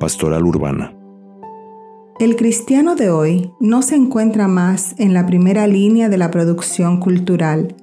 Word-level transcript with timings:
pastoral 0.00 0.44
urbana. 0.44 0.92
El 2.18 2.34
cristiano 2.34 2.96
de 2.96 3.08
hoy 3.08 3.52
no 3.60 3.82
se 3.82 3.94
encuentra 3.94 4.48
más 4.48 4.94
en 4.98 5.14
la 5.14 5.24
primera 5.26 5.68
línea 5.68 6.08
de 6.08 6.18
la 6.18 6.32
producción 6.32 6.98
cultural, 6.98 7.76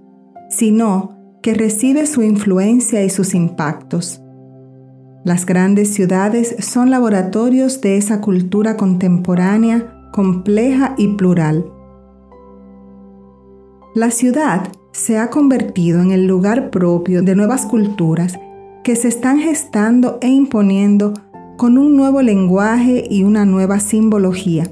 sino 0.50 1.16
que 1.42 1.54
recibe 1.54 2.06
su 2.06 2.22
influencia 2.24 3.04
y 3.04 3.10
sus 3.10 3.34
impactos. 3.34 4.22
Las 5.24 5.46
grandes 5.46 5.94
ciudades 5.94 6.56
son 6.60 6.92
laboratorios 6.92 7.82
de 7.82 7.98
esa 7.98 8.22
cultura 8.22 8.78
contemporánea, 8.78 10.10
compleja 10.12 10.94
y 10.98 11.16
plural. 11.16 11.72
La 13.96 14.12
ciudad 14.12 14.72
se 14.92 15.18
ha 15.18 15.30
convertido 15.30 16.02
en 16.02 16.12
el 16.12 16.28
lugar 16.28 16.70
propio 16.70 17.24
de 17.24 17.36
nuevas 17.36 17.66
culturas 17.66 18.38
que 18.84 18.96
se 18.96 19.08
están 19.08 19.40
gestando 19.40 20.18
e 20.22 20.28
imponiendo 20.28 21.14
con 21.58 21.80
un 21.80 21.98
nuevo 21.98 22.22
lenguaje 22.22 23.04
y 23.10 23.24
una 23.24 23.44
nueva 23.44 23.80
simbología. 23.80 24.72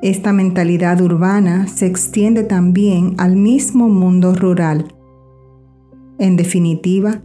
Esta 0.00 0.32
mentalidad 0.32 1.00
urbana 1.00 1.66
se 1.66 1.86
extiende 1.86 2.44
también 2.44 3.14
al 3.18 3.34
mismo 3.34 3.88
mundo 3.88 4.32
rural. 4.32 4.94
En 6.18 6.36
definitiva, 6.36 7.22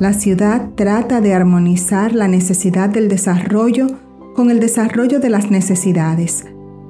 la 0.00 0.12
ciudad 0.12 0.70
trata 0.74 1.20
de 1.20 1.34
armonizar 1.34 2.14
la 2.14 2.26
necesidad 2.26 2.88
del 2.88 3.08
desarrollo 3.08 3.86
con 4.34 4.50
el 4.50 4.58
desarrollo 4.58 5.20
de 5.20 5.30
las 5.30 5.52
necesidades, 5.52 6.44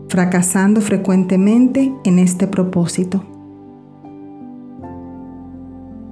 fracasando 0.08 0.80
frecuentemente 0.80 1.92
en 2.05 2.18
este 2.18 2.46
propósito. 2.46 3.22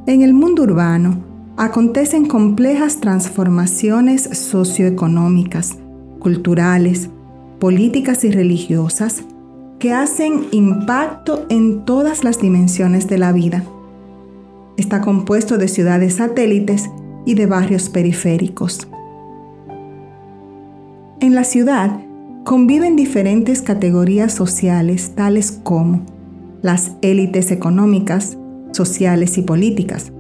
En 0.06 0.20
el 0.20 0.34
mundo 0.34 0.64
urbano 0.64 1.31
acontecen 1.56 2.26
complejas 2.26 3.00
transformaciones 3.00 4.22
socioeconómicas, 4.22 5.78
culturales, 6.18 7.10
políticas 7.58 8.24
y 8.24 8.30
religiosas 8.30 9.22
que 9.78 9.92
hacen 9.92 10.46
impacto 10.52 11.46
en 11.48 11.84
todas 11.84 12.24
las 12.24 12.40
dimensiones 12.40 13.08
de 13.08 13.18
la 13.18 13.32
vida 13.32 13.64
Está 14.76 15.02
compuesto 15.02 15.58
de 15.58 15.68
ciudades 15.68 16.14
satélites 16.14 16.90
y 17.26 17.34
de 17.34 17.46
barrios 17.46 17.88
periféricos. 17.90 18.88
En 21.20 21.34
la 21.34 21.44
ciudad 21.44 22.00
conviven 22.44 22.96
diferentes 22.96 23.62
categorías 23.62 24.32
sociales 24.32 25.14
tales 25.14 25.52
como 25.52 26.02
las 26.62 26.92
élites 27.02 27.50
económicas, 27.50 28.38
sociales 28.72 29.36
y 29.36 29.42
políticas, 29.42 30.10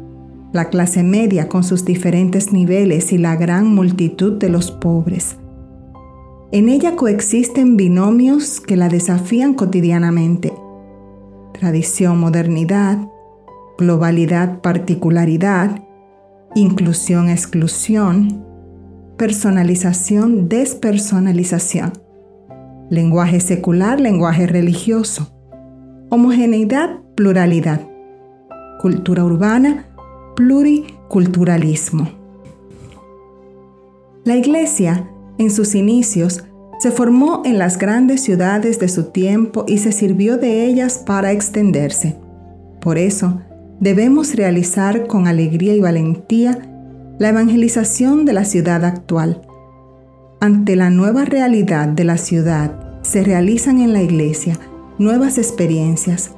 la 0.52 0.66
clase 0.66 1.02
media 1.02 1.48
con 1.48 1.64
sus 1.64 1.84
diferentes 1.84 2.52
niveles 2.52 3.12
y 3.12 3.18
la 3.18 3.36
gran 3.36 3.74
multitud 3.74 4.34
de 4.34 4.48
los 4.48 4.70
pobres. 4.70 5.36
En 6.52 6.68
ella 6.68 6.96
coexisten 6.96 7.78
binomios 7.78 8.60
que 8.60 8.76
la 8.76 8.90
desafían 8.90 9.54
cotidianamente. 9.54 10.52
Tradición, 11.54 12.20
modernidad, 12.20 12.98
globalidad, 13.78 14.60
particularidad, 14.60 15.82
inclusión, 16.54 17.30
exclusión, 17.30 18.44
personalización, 19.16 20.50
despersonalización, 20.50 21.92
lenguaje 22.90 23.40
secular, 23.40 23.98
lenguaje 24.00 24.46
religioso, 24.46 25.32
homogeneidad, 26.10 27.00
pluralidad, 27.14 27.80
cultura 28.80 29.24
urbana, 29.24 29.86
pluriculturalismo. 30.34 32.10
La 34.24 34.36
iglesia, 34.36 35.10
en 35.38 35.50
sus 35.50 35.74
inicios, 35.74 36.44
se 36.78 36.90
formó 36.90 37.42
en 37.44 37.58
las 37.58 37.78
grandes 37.78 38.22
ciudades 38.22 38.78
de 38.78 38.88
su 38.88 39.04
tiempo 39.04 39.64
y 39.68 39.78
se 39.78 39.92
sirvió 39.92 40.36
de 40.36 40.66
ellas 40.66 40.98
para 40.98 41.32
extenderse. 41.32 42.16
Por 42.80 42.98
eso, 42.98 43.40
debemos 43.80 44.34
realizar 44.34 45.06
con 45.06 45.26
alegría 45.26 45.74
y 45.74 45.80
valentía 45.80 46.58
la 47.18 47.28
evangelización 47.28 48.24
de 48.24 48.32
la 48.32 48.44
ciudad 48.44 48.84
actual. 48.84 49.42
Ante 50.40 50.74
la 50.74 50.90
nueva 50.90 51.24
realidad 51.24 51.88
de 51.88 52.04
la 52.04 52.16
ciudad, 52.16 53.00
se 53.02 53.22
realizan 53.22 53.80
en 53.80 53.92
la 53.92 54.02
iglesia 54.02 54.58
nuevas 54.98 55.38
experiencias, 55.38 56.32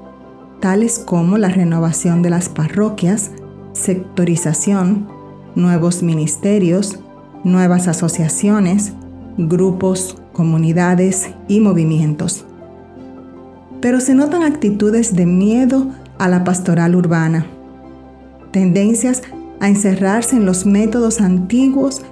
tales 0.61 0.99
como 0.99 1.39
la 1.39 1.49
renovación 1.49 2.23
de 2.23 2.31
las 2.31 2.49
parroquias, 2.49 3.31
sectorización, 3.75 5.09
nuevos 5.55 6.03
ministerios, 6.03 6.99
nuevas 7.45 7.89
asociaciones, 7.89 8.93
grupos, 9.37 10.17
comunidades 10.33 11.31
y 11.49 11.61
movimientos. 11.61 12.47
Pero 13.81 14.01
se 14.01 14.15
notan 14.15 14.43
actitudes 14.43 15.15
de 15.15 15.27
miedo 15.27 15.89
a 16.19 16.29
la 16.29 16.45
pastoral 16.45 16.95
urbana, 16.95 17.47
tendencias 18.53 19.23
a 19.61 19.69
encerrarse 19.69 20.37
en 20.37 20.47
los 20.47 20.65
métodos 20.65 21.21
antiguos 21.21 22.03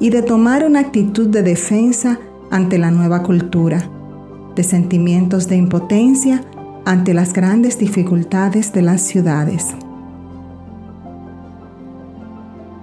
y 0.00 0.10
de 0.10 0.22
tomar 0.22 0.66
una 0.66 0.80
actitud 0.80 1.28
de 1.28 1.42
defensa 1.42 2.18
ante 2.50 2.78
la 2.78 2.90
nueva 2.90 3.22
cultura, 3.22 3.88
de 4.56 4.64
sentimientos 4.64 5.46
de 5.46 5.56
impotencia 5.56 6.42
ante 6.84 7.14
las 7.14 7.32
grandes 7.32 7.78
dificultades 7.78 8.72
de 8.72 8.82
las 8.82 9.02
ciudades. 9.02 9.74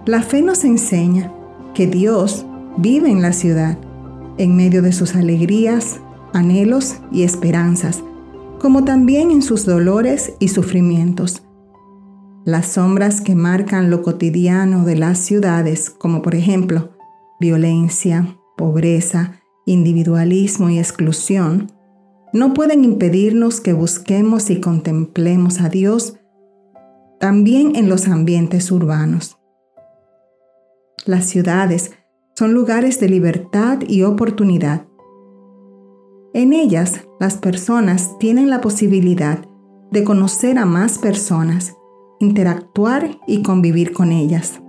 La 0.08 0.22
fe 0.22 0.42
nos 0.42 0.64
enseña 0.64 1.34
que 1.74 1.86
Dios 1.86 2.46
vive 2.78 3.12
en 3.12 3.22
la 3.22 3.34
ciudad, 3.34 3.78
en 4.38 4.56
medio 4.56 4.82
de 4.82 4.94
sus 4.94 5.16
alegrías, 5.16 6.00
anhelos 6.32 6.96
y 7.12 7.24
esperanzas, 7.24 8.02
como 8.58 8.86
también 8.86 9.32
en 9.32 9.42
sus 9.42 9.66
dolores 9.66 10.32
y 10.40 10.48
sufrimientos. 10.48 11.44
Las 12.46 12.68
sombras 12.68 13.20
que 13.20 13.36
marcan 13.36 13.90
lo 13.90 14.02
cotidiano 14.02 14.86
de 14.86 14.96
las 14.96 15.18
ciudades, 15.20 15.90
como 15.90 16.22
por 16.22 16.36
ejemplo 16.36 16.92
violencia, 17.42 18.38
pobreza, 18.56 19.42
individualismo 19.66 20.70
y 20.70 20.80
exclusión, 20.80 21.70
no 22.32 22.54
pueden 22.54 22.86
impedirnos 22.86 23.60
que 23.60 23.74
busquemos 23.74 24.50
y 24.52 24.62
contemplemos 24.62 25.60
a 25.60 25.68
Dios 25.68 26.18
también 27.20 27.76
en 27.76 27.90
los 27.90 28.08
ambientes 28.08 28.72
urbanos. 28.72 29.37
Las 31.08 31.26
ciudades 31.26 31.92
son 32.36 32.54
lugares 32.54 33.00
de 33.00 33.10
libertad 33.10 33.80
y 33.88 34.04
oportunidad 34.04 34.88
en 36.38 36.54
ellas, 36.54 37.08
las 37.20 37.38
personas 37.38 38.16
tienen 38.20 38.52
la 38.52 38.62
posibilidad 38.62 39.40
de 39.90 40.04
conocer 40.04 40.60
a 40.60 40.68
más 40.68 41.00
personas, 41.00 41.76
interactuar 42.20 43.18
y 43.26 43.42
convivir 43.42 43.92
con 43.92 44.12
ellas. 44.12 44.62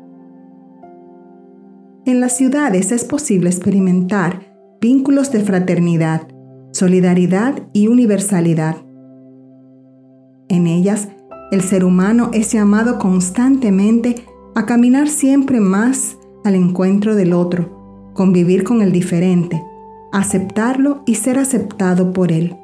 En 2.07 2.21
las 2.21 2.39
ciudades 2.39 2.91
es 2.91 3.05
posible 3.05 3.51
experimentar 3.51 4.47
vínculos 4.81 5.31
de 5.31 5.41
fraternidad, 5.41 6.29
solidaridad 6.73 7.69
y 7.75 7.89
universalidad. 7.89 8.77
En 10.49 10.67
ellas, 10.67 11.09
el 11.51 11.61
ser 11.61 11.85
humano 11.85 12.31
es 12.33 12.53
llamado 12.53 12.99
constantemente 12.99 14.25
a 14.55 14.65
caminar 14.65 15.09
siempre 15.09 15.61
más 15.61 16.17
al 16.45 16.55
encuentro 16.55 17.15
del 17.15 17.33
otro, 17.33 18.13
convivir 18.15 18.65
con 18.65 18.83
el 18.83 18.93
diferente, 18.93 19.63
aceptarlo 20.13 21.03
y 21.07 21.17
ser 21.17 21.39
aceptado 21.39 22.13
por 22.13 22.33
Él. 22.33 22.57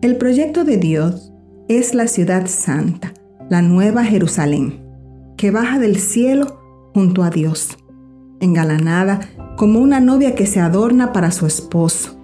El 0.00 0.16
proyecto 0.16 0.64
de 0.64 0.76
Dios 0.76 1.32
es 1.68 1.94
la 1.94 2.06
ciudad 2.06 2.46
santa, 2.46 3.12
la 3.48 3.62
nueva 3.62 4.04
Jerusalén, 4.04 4.80
que 5.36 5.50
baja 5.50 5.78
del 5.78 5.98
cielo 5.98 6.60
junto 6.94 7.22
a 7.22 7.30
Dios, 7.30 7.76
engalanada 8.40 9.20
como 9.56 9.80
una 9.80 10.00
novia 10.00 10.34
que 10.34 10.46
se 10.46 10.60
adorna 10.60 11.12
para 11.12 11.30
su 11.30 11.46
esposo, 11.46 12.16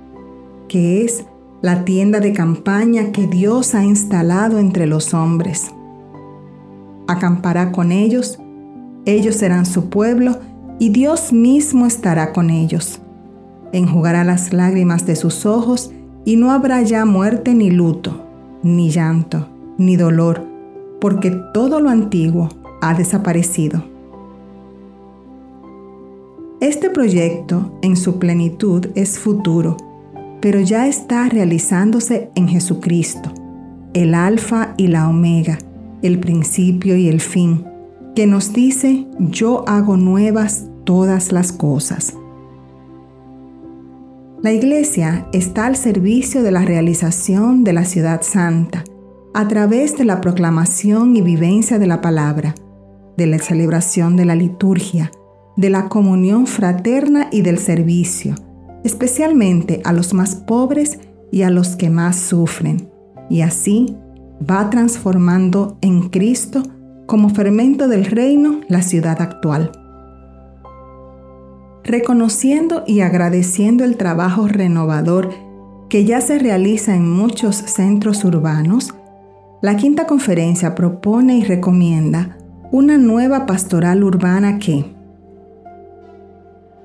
que 0.69 1.04
es 1.04 1.25
la 1.62 1.84
tienda 1.84 2.20
de 2.20 2.32
campaña 2.32 3.10
que 3.10 3.26
Dios 3.26 3.75
ha 3.75 3.82
instalado 3.82 4.58
entre 4.58 4.87
los 4.87 5.14
hombres. 5.14 5.72
Acampará 7.06 7.72
con 7.72 7.92
ellos, 7.92 8.38
ellos 9.06 9.36
serán 9.36 9.66
su 9.66 9.90
pueblo 9.90 10.38
y 10.78 10.88
Dios 10.88 11.32
mismo 11.32 11.86
estará 11.86 12.32
con 12.32 12.50
ellos. 12.50 13.00
Enjugará 13.72 14.24
las 14.24 14.52
lágrimas 14.52 15.06
de 15.06 15.16
sus 15.16 15.46
ojos 15.46 15.92
y 16.24 16.36
no 16.36 16.52
habrá 16.52 16.82
ya 16.82 17.04
muerte 17.04 17.54
ni 17.54 17.70
luto, 17.70 18.24
ni 18.62 18.90
llanto, 18.90 19.48
ni 19.78 19.96
dolor, 19.96 20.42
porque 21.00 21.30
todo 21.52 21.80
lo 21.80 21.90
antiguo 21.90 22.48
ha 22.80 22.94
desaparecido. 22.94 23.84
Este 26.60 26.88
proyecto 26.88 27.78
en 27.82 27.96
su 27.96 28.18
plenitud 28.18 28.86
es 28.94 29.18
futuro, 29.18 29.76
pero 30.40 30.60
ya 30.60 30.86
está 30.86 31.28
realizándose 31.28 32.30
en 32.34 32.48
Jesucristo, 32.48 33.30
el 33.92 34.14
alfa 34.14 34.72
y 34.78 34.86
la 34.86 35.08
omega, 35.08 35.58
el 36.06 36.20
principio 36.20 36.96
y 36.96 37.08
el 37.08 37.20
fin, 37.20 37.64
que 38.14 38.26
nos 38.26 38.52
dice, 38.52 39.06
yo 39.18 39.66
hago 39.66 39.96
nuevas 39.96 40.66
todas 40.84 41.32
las 41.32 41.50
cosas. 41.50 42.14
La 44.42 44.52
iglesia 44.52 45.26
está 45.32 45.64
al 45.64 45.76
servicio 45.76 46.42
de 46.42 46.50
la 46.50 46.62
realización 46.62 47.64
de 47.64 47.72
la 47.72 47.86
ciudad 47.86 48.20
santa 48.20 48.84
a 49.32 49.48
través 49.48 49.96
de 49.96 50.04
la 50.04 50.20
proclamación 50.20 51.16
y 51.16 51.22
vivencia 51.22 51.78
de 51.78 51.86
la 51.86 52.02
palabra, 52.02 52.54
de 53.16 53.26
la 53.26 53.38
celebración 53.38 54.16
de 54.16 54.26
la 54.26 54.34
liturgia, 54.34 55.10
de 55.56 55.70
la 55.70 55.88
comunión 55.88 56.46
fraterna 56.46 57.28
y 57.32 57.40
del 57.40 57.58
servicio, 57.58 58.34
especialmente 58.84 59.80
a 59.84 59.94
los 59.94 60.12
más 60.12 60.34
pobres 60.34 60.98
y 61.32 61.42
a 61.42 61.50
los 61.50 61.76
que 61.76 61.88
más 61.88 62.16
sufren, 62.16 62.90
y 63.30 63.40
así 63.40 63.96
va 64.50 64.70
transformando 64.70 65.79
en 65.81 66.08
Cristo 66.08 66.62
como 67.06 67.29
fermento 67.31 67.88
del 67.88 68.05
reino 68.05 68.61
la 68.69 68.82
ciudad 68.82 69.20
actual. 69.20 69.73
Reconociendo 71.85 72.82
y 72.87 73.00
agradeciendo 73.00 73.85
el 73.85 73.96
trabajo 73.96 74.49
renovador 74.49 75.31
que 75.88 76.05
ya 76.05 76.20
se 76.20 76.38
realiza 76.38 76.94
en 76.94 77.11
muchos 77.11 77.56
centros 77.56 78.25
urbanos, 78.25 78.94
la 79.61 79.76
quinta 79.76 80.06
conferencia 80.06 80.75
propone 80.75 81.38
y 81.38 81.44
recomienda 81.44 82.38
una 82.73 82.99
nueva 82.99 83.46
pastoral 83.46 84.02
urbana 84.02 84.58
que 84.58 84.94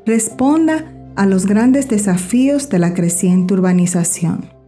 responda 0.06 0.94
a 1.16 1.26
los 1.26 1.46
grandes 1.46 1.88
desafíos 1.88 2.70
de 2.70 2.80
la 2.80 2.94
creciente 2.94 3.54
urbanización 3.54 4.59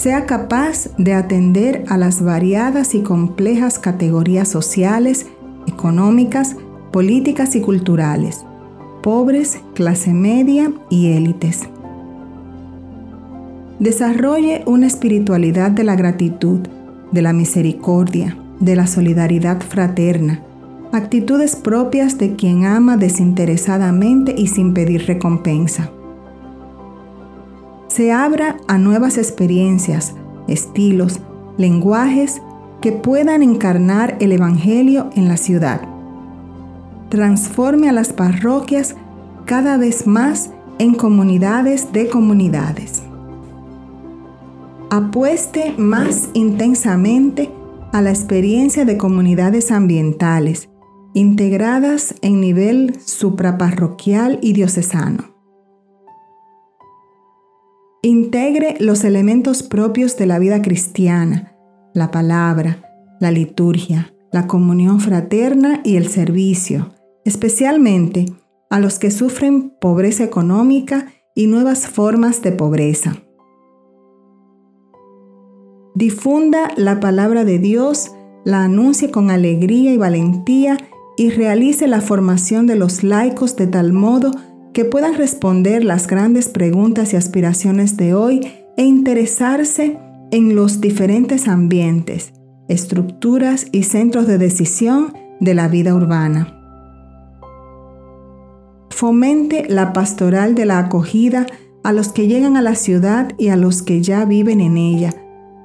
sea 0.00 0.24
capaz 0.24 0.88
de 0.96 1.12
atender 1.12 1.84
a 1.88 1.98
las 1.98 2.22
variadas 2.22 2.94
y 2.94 3.02
complejas 3.02 3.78
categorías 3.78 4.48
sociales, 4.48 5.26
económicas, 5.66 6.56
políticas 6.90 7.54
y 7.54 7.60
culturales, 7.60 8.38
pobres, 9.02 9.60
clase 9.74 10.14
media 10.14 10.72
y 10.88 11.12
élites. 11.12 11.68
Desarrolle 13.78 14.62
una 14.64 14.86
espiritualidad 14.86 15.70
de 15.70 15.84
la 15.84 15.96
gratitud, 15.96 16.60
de 17.12 17.20
la 17.20 17.34
misericordia, 17.34 18.38
de 18.58 18.76
la 18.76 18.86
solidaridad 18.86 19.60
fraterna, 19.60 20.40
actitudes 20.92 21.56
propias 21.56 22.16
de 22.16 22.36
quien 22.36 22.64
ama 22.64 22.96
desinteresadamente 22.96 24.34
y 24.34 24.46
sin 24.46 24.72
pedir 24.72 25.06
recompensa 25.06 25.90
se 27.90 28.12
abra 28.12 28.56
a 28.68 28.78
nuevas 28.78 29.18
experiencias, 29.18 30.14
estilos, 30.46 31.18
lenguajes 31.58 32.40
que 32.80 32.92
puedan 32.92 33.42
encarnar 33.42 34.16
el 34.20 34.30
Evangelio 34.30 35.10
en 35.16 35.26
la 35.26 35.36
ciudad. 35.36 35.80
Transforme 37.08 37.88
a 37.88 37.92
las 37.92 38.12
parroquias 38.12 38.94
cada 39.44 39.76
vez 39.76 40.06
más 40.06 40.50
en 40.78 40.94
comunidades 40.94 41.92
de 41.92 42.08
comunidades. 42.08 43.02
Apueste 44.90 45.74
más 45.76 46.28
intensamente 46.32 47.50
a 47.92 48.02
la 48.02 48.10
experiencia 48.10 48.84
de 48.84 48.96
comunidades 48.96 49.72
ambientales, 49.72 50.68
integradas 51.12 52.14
en 52.22 52.40
nivel 52.40 53.00
supraparroquial 53.04 54.38
y 54.42 54.52
diocesano. 54.52 55.29
Integre 58.02 58.76
los 58.80 59.04
elementos 59.04 59.62
propios 59.62 60.16
de 60.16 60.24
la 60.24 60.38
vida 60.38 60.62
cristiana, 60.62 61.54
la 61.92 62.10
palabra, 62.10 62.82
la 63.20 63.30
liturgia, 63.30 64.14
la 64.32 64.46
comunión 64.46 65.00
fraterna 65.00 65.82
y 65.84 65.96
el 65.96 66.08
servicio, 66.08 66.94
especialmente 67.26 68.24
a 68.70 68.80
los 68.80 68.98
que 68.98 69.10
sufren 69.10 69.74
pobreza 69.82 70.24
económica 70.24 71.12
y 71.34 71.46
nuevas 71.46 71.88
formas 71.88 72.40
de 72.40 72.52
pobreza. 72.52 73.16
Difunda 75.94 76.70
la 76.78 77.00
palabra 77.00 77.44
de 77.44 77.58
Dios, 77.58 78.12
la 78.46 78.64
anuncie 78.64 79.10
con 79.10 79.30
alegría 79.30 79.92
y 79.92 79.98
valentía 79.98 80.78
y 81.18 81.28
realice 81.28 81.86
la 81.86 82.00
formación 82.00 82.66
de 82.66 82.76
los 82.76 83.02
laicos 83.02 83.56
de 83.56 83.66
tal 83.66 83.92
modo 83.92 84.30
que 84.72 84.84
puedan 84.84 85.14
responder 85.14 85.84
las 85.84 86.06
grandes 86.06 86.48
preguntas 86.48 87.12
y 87.12 87.16
aspiraciones 87.16 87.96
de 87.96 88.14
hoy 88.14 88.40
e 88.76 88.84
interesarse 88.84 89.98
en 90.30 90.54
los 90.54 90.80
diferentes 90.80 91.48
ambientes, 91.48 92.32
estructuras 92.68 93.66
y 93.72 93.82
centros 93.82 94.26
de 94.26 94.38
decisión 94.38 95.12
de 95.40 95.54
la 95.54 95.68
vida 95.68 95.94
urbana. 95.94 96.56
Fomente 98.90 99.66
la 99.68 99.92
pastoral 99.92 100.54
de 100.54 100.66
la 100.66 100.78
acogida 100.78 101.46
a 101.82 101.92
los 101.92 102.12
que 102.12 102.28
llegan 102.28 102.56
a 102.56 102.62
la 102.62 102.74
ciudad 102.74 103.32
y 103.38 103.48
a 103.48 103.56
los 103.56 103.82
que 103.82 104.02
ya 104.02 104.24
viven 104.24 104.60
en 104.60 104.76
ella, 104.76 105.14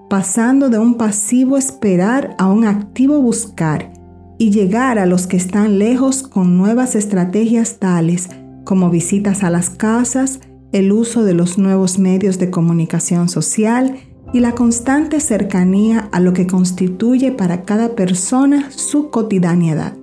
pasando 0.10 0.70
de 0.70 0.80
un 0.80 0.96
pasivo 0.96 1.58
esperar 1.58 2.36
a 2.40 2.48
un 2.48 2.66
activo 2.66 3.20
buscar 3.20 3.92
y 4.38 4.52
llegar 4.52 4.98
a 4.98 5.06
los 5.06 5.28
que 5.28 5.38
están 5.38 5.78
lejos 5.78 6.24
con 6.24 6.58
nuevas 6.58 6.96
estrategias 6.96 7.78
tales 7.80 8.30
como 8.66 8.90
visitas 8.90 9.44
a 9.44 9.50
las 9.50 9.70
casas, 9.70 10.42
el 10.74 10.92
uso 10.92 11.24
de 11.24 11.34
los 11.34 11.58
nuevos 11.58 11.98
medios 12.00 12.38
de 12.38 12.50
comunicación 12.50 13.30
social 13.30 13.96
y 14.34 14.42
la 14.42 14.52
constante 14.52 15.22
cercanía 15.22 16.10
a 16.12 16.20
lo 16.20 16.34
que 16.34 16.48
constituye 16.48 17.32
para 17.32 17.64
cada 17.64 17.96
persona 17.96 18.70
su 18.72 19.10
cotidianidad. 19.10 19.94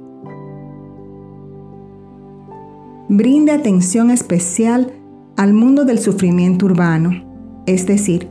Brinde 3.11 3.53
atención 3.53 4.11
especial 4.11 4.93
al 5.37 5.53
mundo 5.53 5.85
del 5.85 5.99
sufrimiento 5.99 6.65
urbano, 6.65 7.11
es 7.67 7.87
decir, 7.87 8.31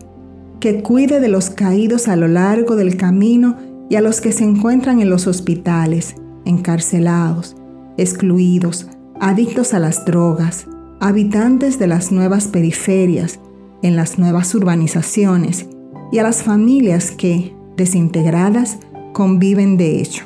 que 0.60 0.82
cuide 0.82 1.20
de 1.20 1.28
los 1.28 1.50
caídos 1.50 2.08
a 2.08 2.16
lo 2.16 2.28
largo 2.28 2.76
del 2.76 2.98
camino 2.98 3.58
y 3.90 3.96
a 3.96 4.02
los 4.02 4.22
que 4.22 4.32
se 4.32 4.44
encuentran 4.44 5.02
en 5.02 5.10
los 5.10 5.28
hospitales, 5.28 6.16
encarcelados, 6.46 7.56
excluidos, 7.98 8.88
adictos 9.22 9.76
a 9.76 9.80
las 9.80 10.04
drogas, 10.04 10.66
habitantes 11.00 11.78
de 11.78 11.86
las 11.86 12.12
nuevas 12.12 12.48
periferias, 12.48 13.40
en 13.84 13.96
las 13.96 14.18
nuevas 14.18 14.54
urbanizaciones 14.56 15.68
y 16.12 16.18
a 16.18 16.24
las 16.24 16.42
familias 16.42 17.12
que, 17.12 17.56
desintegradas, 17.78 18.80
conviven 19.14 19.78
de 19.78 20.02
hecho. 20.02 20.26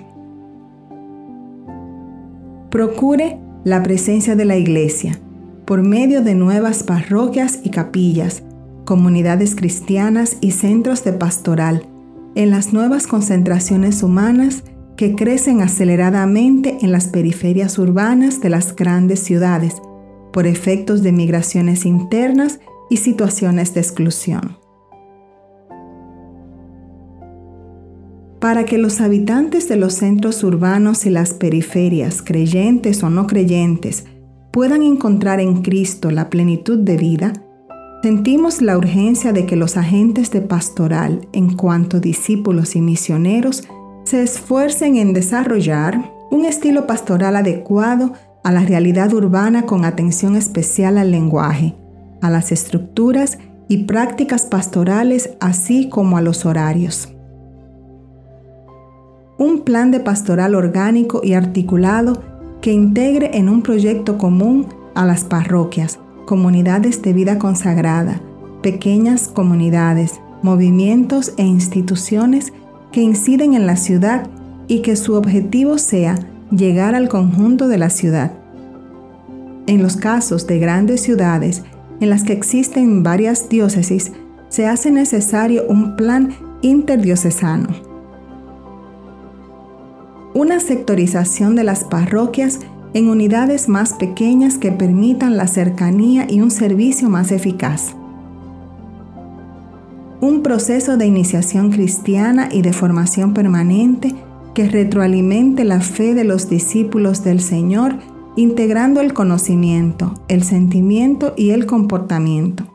Procure 2.72 3.38
la 3.66 3.84
presencia 3.84 4.36
de 4.38 4.46
la 4.46 4.56
Iglesia 4.56 5.20
por 5.66 5.84
medio 5.84 6.22
de 6.22 6.36
nuevas 6.36 6.84
parroquias 6.84 7.60
y 7.64 7.72
capillas, 7.72 8.44
comunidades 8.86 9.56
cristianas 9.56 10.38
y 10.40 10.52
centros 10.52 11.04
de 11.04 11.12
pastoral 11.12 11.86
en 12.36 12.50
las 12.50 12.72
nuevas 12.72 13.08
concentraciones 13.08 14.04
humanas 14.04 14.64
que 14.98 15.16
crecen 15.16 15.62
aceleradamente 15.62 16.78
en 16.82 16.92
las 16.92 17.08
periferias 17.08 17.78
urbanas 17.78 18.42
de 18.42 18.50
las 18.50 18.76
grandes 18.76 19.20
ciudades 19.20 19.82
por 20.32 20.48
efectos 20.48 21.04
de 21.04 21.12
migraciones 21.12 21.86
internas 21.86 22.60
y 22.90 22.98
situaciones 22.98 23.74
de 23.74 23.82
exclusión. 23.82 24.58
Para 28.40 28.66
que 28.66 28.78
los 28.78 29.02
habitantes 29.02 29.68
de 29.70 29.76
los 29.76 29.96
centros 29.96 30.44
urbanos 30.44 31.06
y 31.06 31.10
las 31.10 31.34
periferias, 31.34 32.22
creyentes 32.22 33.02
o 33.02 33.10
no 33.10 33.26
creyentes, 33.28 34.06
puedan 34.52 34.84
encontrar 34.84 35.40
en 35.40 35.64
Cristo 35.64 36.12
la 36.12 36.30
plenitud 36.30 36.78
de 36.78 36.96
vida, 36.96 37.34
sentimos 38.04 38.62
la 38.62 38.78
urgencia 38.78 39.34
de 39.34 39.48
que 39.48 39.56
los 39.56 39.78
agentes 39.78 40.30
de 40.30 40.42
pastoral, 40.42 41.28
en 41.34 41.56
cuanto 41.58 42.00
discípulos 42.00 42.76
y 42.76 42.82
misioneros, 42.82 43.64
se 44.06 44.22
esfuercen 44.22 44.98
en 44.98 45.14
desarrollar 45.14 46.12
un 46.32 46.46
estilo 46.46 46.88
pastoral 46.88 47.36
adecuado 47.36 48.14
a 48.44 48.52
la 48.52 48.62
realidad 48.62 49.12
urbana 49.14 49.66
con 49.66 49.84
atención 49.84 50.36
especial 50.36 50.98
al 50.98 51.12
lenguaje, 51.12 51.76
a 52.22 52.30
las 52.30 52.52
estructuras 52.52 53.40
y 53.68 53.86
prácticas 53.86 54.44
pastorales, 54.44 55.32
así 55.40 55.90
como 55.90 56.18
a 56.18 56.22
los 56.22 56.46
horarios. 56.46 57.12
Un 59.40 59.62
plan 59.62 59.90
de 59.90 60.00
pastoral 60.00 60.54
orgánico 60.54 61.22
y 61.24 61.34
articulado 61.34 62.22
que 62.62 62.72
integre 62.72 63.38
en 63.38 63.50
un 63.50 63.64
proyecto 63.64 64.18
común 64.18 64.68
a 64.94 65.06
las 65.06 65.24
parroquias, 65.24 66.00
comunidades 66.26 67.02
de 67.02 67.14
vida 67.14 67.40
consagrada, 67.40 68.22
pequeñas 68.62 69.28
comunidades, 69.28 70.22
movimientos 70.44 71.34
e 71.38 71.44
instituciones 71.44 72.54
que 72.92 73.02
inciden 73.02 73.54
en 73.54 73.66
la 73.68 73.76
ciudad 73.76 74.28
y 74.68 74.80
que 74.80 74.96
su 74.96 75.14
objetivo 75.14 75.78
sea 75.78 76.20
llegar 76.52 76.96
al 76.96 77.10
conjunto 77.10 77.68
de 77.68 77.78
la 77.78 77.90
ciudad. 77.90 78.32
En 79.68 79.82
los 79.82 79.98
casos 79.98 80.48
de 80.48 80.60
grandes 80.60 81.02
ciudades 81.02 81.64
en 82.00 82.10
las 82.10 82.24
que 82.24 82.34
existen 82.34 83.04
varias 83.04 83.50
diócesis, 83.50 84.12
se 84.50 84.68
hace 84.68 84.92
necesario 84.92 85.66
un 85.68 85.96
plan 85.96 86.36
interdiocesano. 86.62 87.96
una 90.36 90.60
sectorización 90.60 91.56
de 91.56 91.64
las 91.64 91.86
parroquias 91.86 92.60
en 92.94 93.10
unidades 93.10 93.70
más 93.70 93.94
pequeñas 93.94 94.58
que 94.58 94.72
permitan 94.72 95.38
la 95.38 95.48
cercanía 95.48 96.28
y 96.30 96.42
un 96.42 96.52
servicio 96.52 97.10
más 97.10 97.32
eficaz. 97.32 97.96
Un 100.22 100.42
proceso 100.44 100.98
de 100.98 101.06
iniciación 101.06 101.72
cristiana 101.72 102.50
y 102.52 102.62
de 102.62 102.74
formación 102.74 103.34
permanente 103.34 104.16
que 104.54 104.68
retroalimente 104.70 105.66
la 105.66 105.82
fe 105.82 106.14
de 106.16 106.24
los 106.24 106.50
discípulos 106.50 107.24
del 107.24 107.42
Señor, 107.42 107.98
integrando 108.38 109.02
el 109.02 109.14
conocimiento, 109.14 110.14
el 110.30 110.44
sentimiento 110.44 111.34
y 111.36 111.52
el 111.52 111.66
comportamiento. 111.66 112.66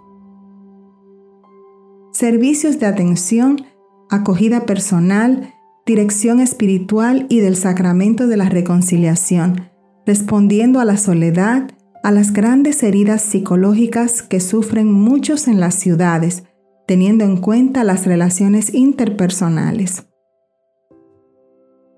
Servicios 2.12 2.78
de 2.78 2.87
atención, 2.87 3.64
acogida 4.11 4.66
personal, 4.66 5.54
dirección 5.87 6.40
espiritual 6.40 7.26
y 7.30 7.40
del 7.40 7.56
sacramento 7.56 8.26
de 8.26 8.37
la 8.37 8.50
reconciliación, 8.50 9.70
respondiendo 10.06 10.80
a 10.80 10.85
la 10.85 10.99
soledad, 10.99 11.70
a 12.02 12.12
las 12.12 12.32
grandes 12.32 12.82
heridas 12.82 13.23
psicológicas 13.23 14.23
que 14.23 14.40
sufren 14.40 14.92
muchos 14.92 15.49
en 15.49 15.61
las 15.61 15.75
ciudades, 15.75 16.44
teniendo 16.90 17.25
en 17.25 17.37
cuenta 17.37 17.85
las 17.85 18.04
relaciones 18.04 18.75
interpersonales. 18.75 20.09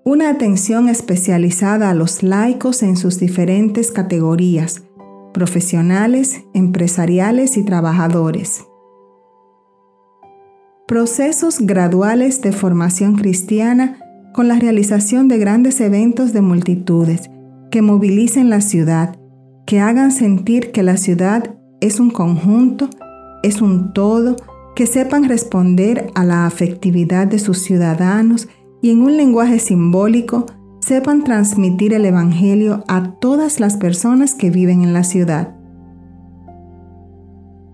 Una 0.05 0.29
atención 0.29 0.91
especializada 0.91 1.89
a 1.89 1.95
los 1.95 2.23
laicos 2.23 2.83
en 2.83 2.99
sus 2.99 3.19
diferentes 3.19 3.91
categorías, 3.91 4.83
profesionales, 5.33 6.43
empresariales 6.53 7.57
y 7.57 7.65
trabajadores 7.65 8.67
procesos 10.87 11.61
graduales 11.61 12.43
de 12.43 12.53
formación 12.53 13.17
cristiana 13.17 13.99
con 14.35 14.47
la 14.47 14.59
realización 14.59 15.27
de 15.27 15.39
grandes 15.39 15.81
eventos 15.81 16.35
de 16.35 16.43
multitudes 16.43 17.31
que 17.71 17.81
movilicen 17.81 18.51
la 18.51 18.61
ciudad, 18.61 19.17
que 19.65 19.81
hagan 19.81 20.13
sentir 20.13 20.71
que 20.71 20.83
la 20.83 20.99
ciudad 20.99 21.55
es 21.81 21.99
un 21.99 22.11
conjunto, 22.11 22.91
es 23.43 23.63
un 23.63 23.95
todo, 23.95 24.37
que 24.75 24.87
sepan 24.87 25.29
responder 25.29 26.11
a 26.15 26.25
la 26.25 26.47
afectividad 26.47 27.27
de 27.27 27.39
sus 27.39 27.59
ciudadanos 27.59 28.49
y 28.81 28.91
en 28.91 29.03
un 29.03 29.17
lenguaje 29.17 29.59
simbólico 29.59 30.47
sepan 30.81 31.23
transmitir 31.25 31.95
el 31.95 32.05
Evangelio 32.05 32.85
a 32.89 33.13
todas 33.21 33.61
las 33.61 33.77
personas 33.77 34.35
que 34.35 34.51
viven 34.51 34.83
en 34.83 34.93
la 34.93 35.05
ciudad. 35.05 35.55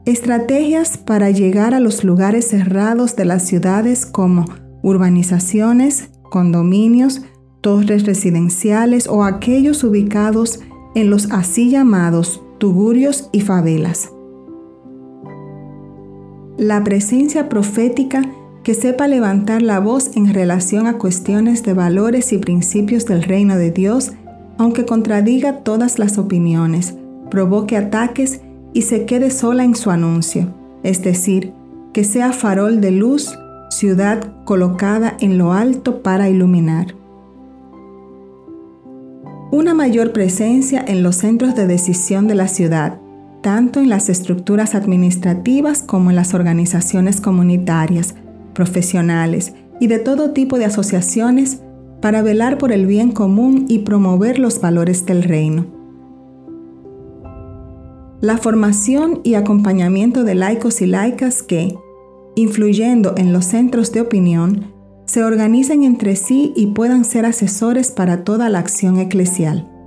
Estrategias 0.04 0.98
para 0.98 1.30
llegar 1.30 1.74
a 1.74 1.80
los 1.80 2.04
lugares 2.04 2.48
cerrados 2.48 3.16
de 3.16 3.24
las 3.24 3.46
ciudades 3.46 4.06
como 4.06 4.46
urbanizaciones, 4.82 6.10
condominios, 6.30 7.22
torres 7.60 8.06
residenciales 8.06 9.06
o 9.06 9.24
aquellos 9.24 9.84
ubicados 9.84 10.60
en 10.94 11.10
los 11.10 11.30
así 11.30 11.70
llamados 11.70 12.42
tugurios 12.58 13.28
y 13.32 13.40
favelas. 13.40 14.10
La 16.58 16.82
presencia 16.82 17.48
profética 17.48 18.28
que 18.64 18.74
sepa 18.74 19.06
levantar 19.06 19.62
la 19.62 19.78
voz 19.78 20.16
en 20.16 20.34
relación 20.34 20.88
a 20.88 20.98
cuestiones 20.98 21.62
de 21.62 21.72
valores 21.72 22.32
y 22.32 22.38
principios 22.38 23.06
del 23.06 23.22
reino 23.22 23.56
de 23.56 23.70
Dios, 23.70 24.10
aunque 24.58 24.84
contradiga 24.84 25.58
todas 25.58 26.00
las 26.00 26.18
opiniones, 26.18 26.96
provoque 27.30 27.76
ataques 27.76 28.40
y 28.72 28.82
se 28.82 29.06
quede 29.06 29.30
sola 29.30 29.62
en 29.62 29.76
su 29.76 29.92
anuncio, 29.92 30.52
es 30.82 31.00
decir, 31.04 31.52
que 31.92 32.02
sea 32.02 32.32
farol 32.32 32.80
de 32.80 32.90
luz, 32.90 33.38
ciudad 33.70 34.32
colocada 34.44 35.16
en 35.20 35.38
lo 35.38 35.52
alto 35.52 36.02
para 36.02 36.28
iluminar. 36.28 36.96
Una 39.52 39.74
mayor 39.74 40.12
presencia 40.12 40.84
en 40.84 41.04
los 41.04 41.14
centros 41.14 41.54
de 41.54 41.68
decisión 41.68 42.26
de 42.26 42.34
la 42.34 42.48
ciudad, 42.48 42.98
tanto 43.48 43.80
en 43.80 43.88
las 43.88 44.10
estructuras 44.10 44.74
administrativas 44.74 45.82
como 45.82 46.10
en 46.10 46.16
las 46.16 46.34
organizaciones 46.34 47.22
comunitarias, 47.22 48.14
profesionales 48.52 49.54
y 49.80 49.86
de 49.86 49.98
todo 49.98 50.32
tipo 50.32 50.58
de 50.58 50.66
asociaciones 50.66 51.62
para 52.02 52.20
velar 52.20 52.58
por 52.58 52.72
el 52.72 52.84
bien 52.84 53.10
común 53.10 53.64
y 53.66 53.78
promover 53.78 54.38
los 54.38 54.60
valores 54.60 55.06
del 55.06 55.22
reino 55.22 55.64
la 58.20 58.36
formación 58.36 59.20
y 59.24 59.32
acompañamiento 59.32 60.24
de 60.24 60.34
laicos 60.34 60.82
y 60.82 60.86
laicas 60.86 61.42
que, 61.42 61.74
influyendo 62.34 63.14
en 63.16 63.32
los 63.32 63.46
centros 63.46 63.92
de 63.92 64.02
opinión, 64.02 64.74
se 65.06 65.24
organicen 65.24 65.84
entre 65.84 66.16
sí 66.16 66.52
y 66.54 66.66
puedan 66.66 67.06
ser 67.06 67.24
asesores 67.24 67.92
para 67.92 68.24
toda 68.24 68.50
la 68.50 68.58
acción 68.58 68.98
eclesial. 68.98 69.77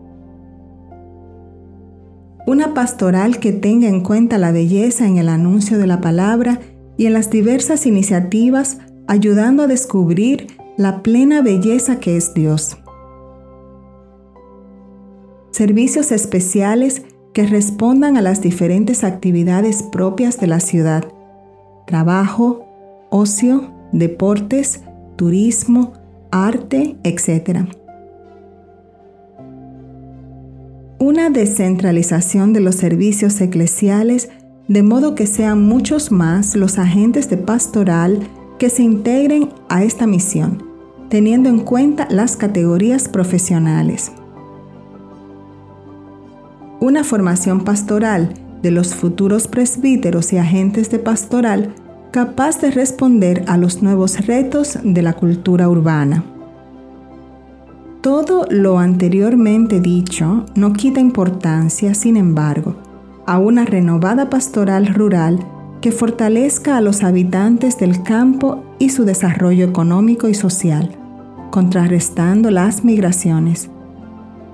Una 2.52 2.74
pastoral 2.74 3.40
que 3.40 3.54
tenga 3.54 3.88
en 3.88 4.02
cuenta 4.02 4.38
la 4.38 4.52
belleza 4.52 5.08
en 5.08 5.18
el 5.18 5.30
anuncio 5.30 5.78
de 5.78 5.88
la 5.88 6.02
palabra 6.02 6.60
y 6.98 7.06
en 7.06 7.14
las 7.14 7.30
diversas 7.30 7.86
iniciativas 7.86 8.78
ayudando 9.08 9.64
a 9.64 9.68
descubrir 9.68 10.48
la 10.76 11.02
plena 11.02 11.42
belleza 11.42 12.02
que 12.02 12.18
es 12.18 12.34
Dios. 12.34 12.78
Servicios 15.52 16.12
especiales 16.12 17.04
que 17.34 17.48
respondan 17.48 18.18
a 18.18 18.22
las 18.22 18.42
diferentes 18.42 19.06
actividades 19.06 19.84
propias 19.84 20.38
de 20.38 20.48
la 20.48 20.60
ciudad, 20.60 21.06
trabajo, 21.88 22.66
ocio, 23.12 23.72
deportes, 23.94 24.82
turismo, 25.16 25.94
arte, 26.32 26.98
etc. 27.06 27.70
Una 31.02 31.30
descentralización 31.30 32.54
de 32.54 32.62
los 32.62 32.76
servicios 32.76 33.42
eclesiales 33.42 34.30
de 34.68 34.84
modo 34.84 35.16
que 35.16 35.28
sean 35.28 35.62
muchos 35.64 36.12
más 36.12 36.56
los 36.56 36.78
agentes 36.78 37.30
de 37.30 37.36
pastoral 37.36 38.20
que 38.58 38.70
se 38.70 38.84
integren 38.84 39.50
a 39.68 39.84
esta 39.84 40.08
misión, 40.08 40.64
teniendo 41.10 41.50
en 41.50 41.60
cuenta 41.60 42.08
las 42.10 42.38
categorías 42.38 43.10
profesionales 43.10 44.14
una 46.82 47.04
formación 47.04 47.64
pastoral 47.64 48.34
de 48.64 48.72
los 48.72 48.96
futuros 48.96 49.48
presbíteros 49.48 50.34
y 50.34 50.38
agentes 50.38 50.90
de 50.90 50.98
pastoral 50.98 51.76
capaz 52.12 52.60
de 52.60 52.72
responder 52.72 53.46
a 53.48 53.56
los 53.56 53.84
nuevos 53.84 54.26
retos 54.26 54.80
de 54.84 55.02
la 55.02 55.14
cultura 55.14 55.70
urbana. 55.70 56.31
Todo 58.02 58.46
lo 58.50 58.80
anteriormente 58.80 59.80
dicho 59.80 60.46
no 60.56 60.74
quita 60.74 61.00
importancia, 61.00 61.94
sin 61.94 62.18
embargo, 62.18 62.76
a 63.28 63.38
una 63.38 63.66
renovada 63.66 64.30
pastoral 64.30 64.88
rural 64.88 65.40
que 65.82 65.92
fortalezca 65.92 66.78
a 66.78 66.82
los 66.82 67.04
habitantes 67.04 67.78
del 67.78 68.04
campo 68.04 68.64
y 68.80 68.90
su 68.90 69.06
desarrollo 69.06 69.66
económico 69.66 70.28
y 70.28 70.34
social, 70.34 70.98
contrarrestando 71.52 72.52
las 72.52 72.84
migraciones 72.84 73.70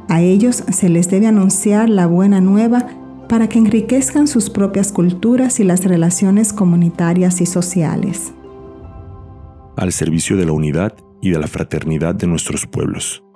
a 0.10 0.22
ellos 0.22 0.64
se 0.72 0.90
les 0.90 1.10
debe 1.10 1.28
anunciar 1.28 1.90
la 1.90 2.08
buena 2.08 2.40
nueva 2.40 2.88
para 3.28 3.50
que 3.50 3.60
enriquezcan 3.60 4.28
sus 4.28 4.50
propias 4.50 4.94
culturas 4.94 5.60
y 5.60 5.66
las 5.66 5.84
relaciones 5.84 6.54
comunitarias 6.54 7.42
y 7.42 7.46
sociales. 7.46 8.34
Al 9.76 9.92
servicio 9.92 10.38
de 10.38 10.46
la 10.46 10.54
unidad 10.54 10.96
y 11.22 11.32
de 11.32 11.40
la 11.40 11.48
fraternidad 11.48 12.16
de 12.16 12.28
nuestros 12.28 12.66
pueblos. 12.66 13.27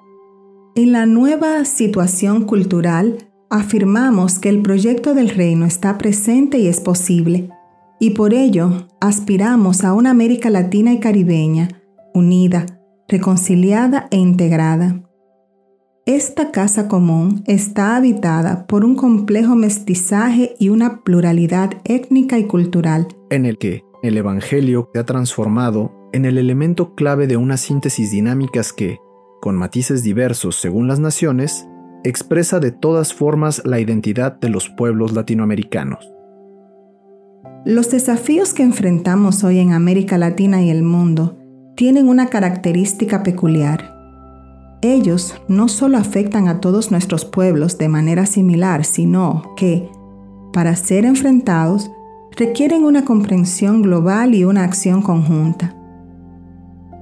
En 0.73 0.93
la 0.93 1.05
nueva 1.05 1.65
situación 1.65 2.45
cultural, 2.45 3.17
afirmamos 3.49 4.39
que 4.39 4.47
el 4.47 4.61
proyecto 4.61 5.13
del 5.13 5.27
reino 5.27 5.65
está 5.65 5.97
presente 5.97 6.59
y 6.59 6.67
es 6.67 6.79
posible, 6.79 7.49
y 7.99 8.11
por 8.11 8.33
ello 8.33 8.87
aspiramos 9.01 9.83
a 9.83 9.93
una 9.93 10.11
América 10.11 10.49
Latina 10.49 10.93
y 10.93 11.01
Caribeña, 11.01 11.67
unida, 12.13 12.65
reconciliada 13.09 14.07
e 14.11 14.17
integrada. 14.17 15.03
Esta 16.05 16.51
casa 16.51 16.87
común 16.87 17.43
está 17.47 17.97
habitada 17.97 18.65
por 18.65 18.85
un 18.85 18.95
complejo 18.95 19.55
mestizaje 19.55 20.55
y 20.57 20.69
una 20.69 21.03
pluralidad 21.03 21.73
étnica 21.83 22.39
y 22.39 22.45
cultural, 22.45 23.09
en 23.29 23.45
el 23.45 23.57
que 23.57 23.83
el 24.03 24.15
Evangelio 24.15 24.89
se 24.93 24.99
ha 24.99 25.05
transformado 25.05 25.91
en 26.13 26.23
el 26.23 26.37
elemento 26.37 26.95
clave 26.95 27.27
de 27.27 27.35
una 27.35 27.57
síntesis 27.57 28.11
dinámicas 28.11 28.71
que, 28.71 28.99
con 29.41 29.57
matices 29.57 30.03
diversos 30.03 30.55
según 30.55 30.87
las 30.87 30.99
naciones, 30.99 31.67
expresa 32.05 32.61
de 32.61 32.71
todas 32.71 33.13
formas 33.13 33.61
la 33.65 33.81
identidad 33.81 34.39
de 34.39 34.47
los 34.47 34.69
pueblos 34.69 35.11
latinoamericanos. 35.11 36.09
Los 37.65 37.91
desafíos 37.91 38.53
que 38.53 38.63
enfrentamos 38.63 39.43
hoy 39.43 39.59
en 39.59 39.73
América 39.73 40.17
Latina 40.17 40.63
y 40.63 40.69
el 40.69 40.83
mundo 40.83 41.37
tienen 41.75 42.07
una 42.07 42.27
característica 42.27 43.23
peculiar 43.23 43.99
ellos 44.81 45.35
no 45.47 45.67
solo 45.67 45.97
afectan 45.97 46.47
a 46.47 46.59
todos 46.59 46.89
nuestros 46.89 47.23
pueblos 47.23 47.77
de 47.77 47.87
manera 47.87 48.25
similar, 48.25 48.83
sino 48.83 49.53
que, 49.55 49.87
para 50.53 50.75
ser 50.75 51.05
enfrentados, 51.05 51.91
requieren 52.35 52.83
una 52.83 53.05
comprensión 53.05 53.83
global 53.83 54.33
y 54.33 54.43
una 54.43 54.63
acción 54.63 55.03
conjunta. 55.03 55.75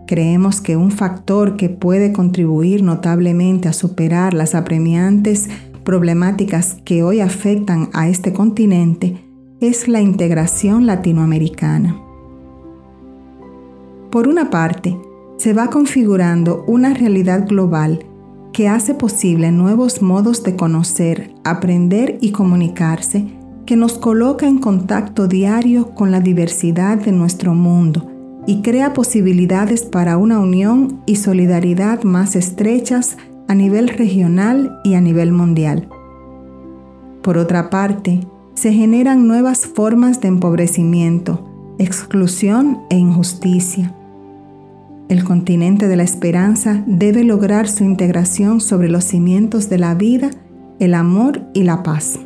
Creemos 0.09 0.59
que 0.59 0.75
un 0.75 0.89
factor 0.89 1.55
que 1.55 1.69
puede 1.69 2.13
contribuir 2.13 2.81
notablemente 2.81 3.67
a 3.67 3.73
superar 3.73 4.33
las 4.33 4.55
apremiantes 4.55 5.47
problemáticas 5.83 6.77
que 6.83 7.03
hoy 7.03 7.19
afectan 7.19 7.91
a 7.93 8.07
este 8.07 8.33
continente 8.33 9.23
es 9.59 9.87
la 9.87 10.01
integración 10.01 10.87
latinoamericana. 10.87 11.95
Por 14.09 14.27
una 14.27 14.49
parte, 14.49 14.97
se 15.37 15.53
va 15.53 15.69
configurando 15.69 16.63
una 16.65 16.95
realidad 16.95 17.47
global 17.47 18.03
que 18.51 18.67
hace 18.67 18.95
posible 18.95 19.51
nuevos 19.51 20.01
modos 20.01 20.41
de 20.41 20.55
conocer, 20.55 21.35
aprender 21.43 22.17
y 22.19 22.31
comunicarse 22.31 23.27
que 23.67 23.75
nos 23.75 23.99
coloca 23.99 24.47
en 24.47 24.57
contacto 24.57 25.27
diario 25.27 25.93
con 25.93 26.09
la 26.09 26.19
diversidad 26.19 26.97
de 26.97 27.11
nuestro 27.11 27.53
mundo 27.53 28.08
y 28.49 28.63
crea 28.63 28.93
posibilidades 28.93 29.83
para 29.83 30.17
una 30.17 30.39
unión 30.39 31.03
y 31.05 31.17
solidaridad 31.17 32.01
más 32.01 32.35
estrechas 32.35 33.15
a 33.47 33.53
nivel 33.53 33.89
regional 33.89 34.79
y 34.83 34.95
a 34.95 35.01
nivel 35.01 35.31
mundial. 35.31 35.87
Por 37.21 37.37
otra 37.37 37.69
parte, 37.69 38.21
se 38.55 38.73
generan 38.73 39.27
nuevas 39.27 39.67
formas 39.67 40.19
de 40.19 40.29
empobrecimiento, 40.29 41.75
exclusión 41.77 42.79
e 42.89 42.97
injusticia. 42.97 43.93
El 45.09 45.23
continente 45.25 45.87
de 45.87 45.97
la 45.97 46.03
esperanza 46.03 46.83
debe 46.87 47.23
lograr 47.23 47.69
su 47.69 47.83
integración 47.83 48.61
sobre 48.61 48.89
los 48.89 49.03
cimientos 49.03 49.69
de 49.69 49.77
la 49.77 49.93
vida, 49.93 50.31
el 50.79 50.95
amor 50.95 51.43
y 51.53 51.65
la 51.65 51.83
paz. 51.83 52.17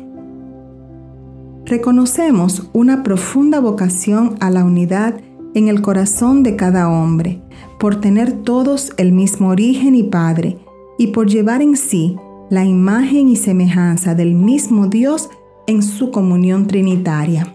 Reconocemos 1.66 2.70
una 2.72 3.02
profunda 3.02 3.60
vocación 3.60 4.36
a 4.40 4.48
la 4.48 4.64
unidad 4.64 5.16
en 5.54 5.68
el 5.68 5.82
corazón 5.82 6.42
de 6.42 6.56
cada 6.56 6.88
hombre, 6.88 7.40
por 7.78 8.00
tener 8.00 8.32
todos 8.32 8.92
el 8.96 9.12
mismo 9.12 9.48
origen 9.48 9.94
y 9.94 10.02
Padre, 10.02 10.58
y 10.98 11.08
por 11.08 11.28
llevar 11.28 11.62
en 11.62 11.76
sí 11.76 12.16
la 12.50 12.64
imagen 12.64 13.28
y 13.28 13.36
semejanza 13.36 14.14
del 14.14 14.34
mismo 14.34 14.86
Dios 14.88 15.30
en 15.66 15.82
su 15.82 16.10
comunión 16.10 16.66
trinitaria. 16.66 17.54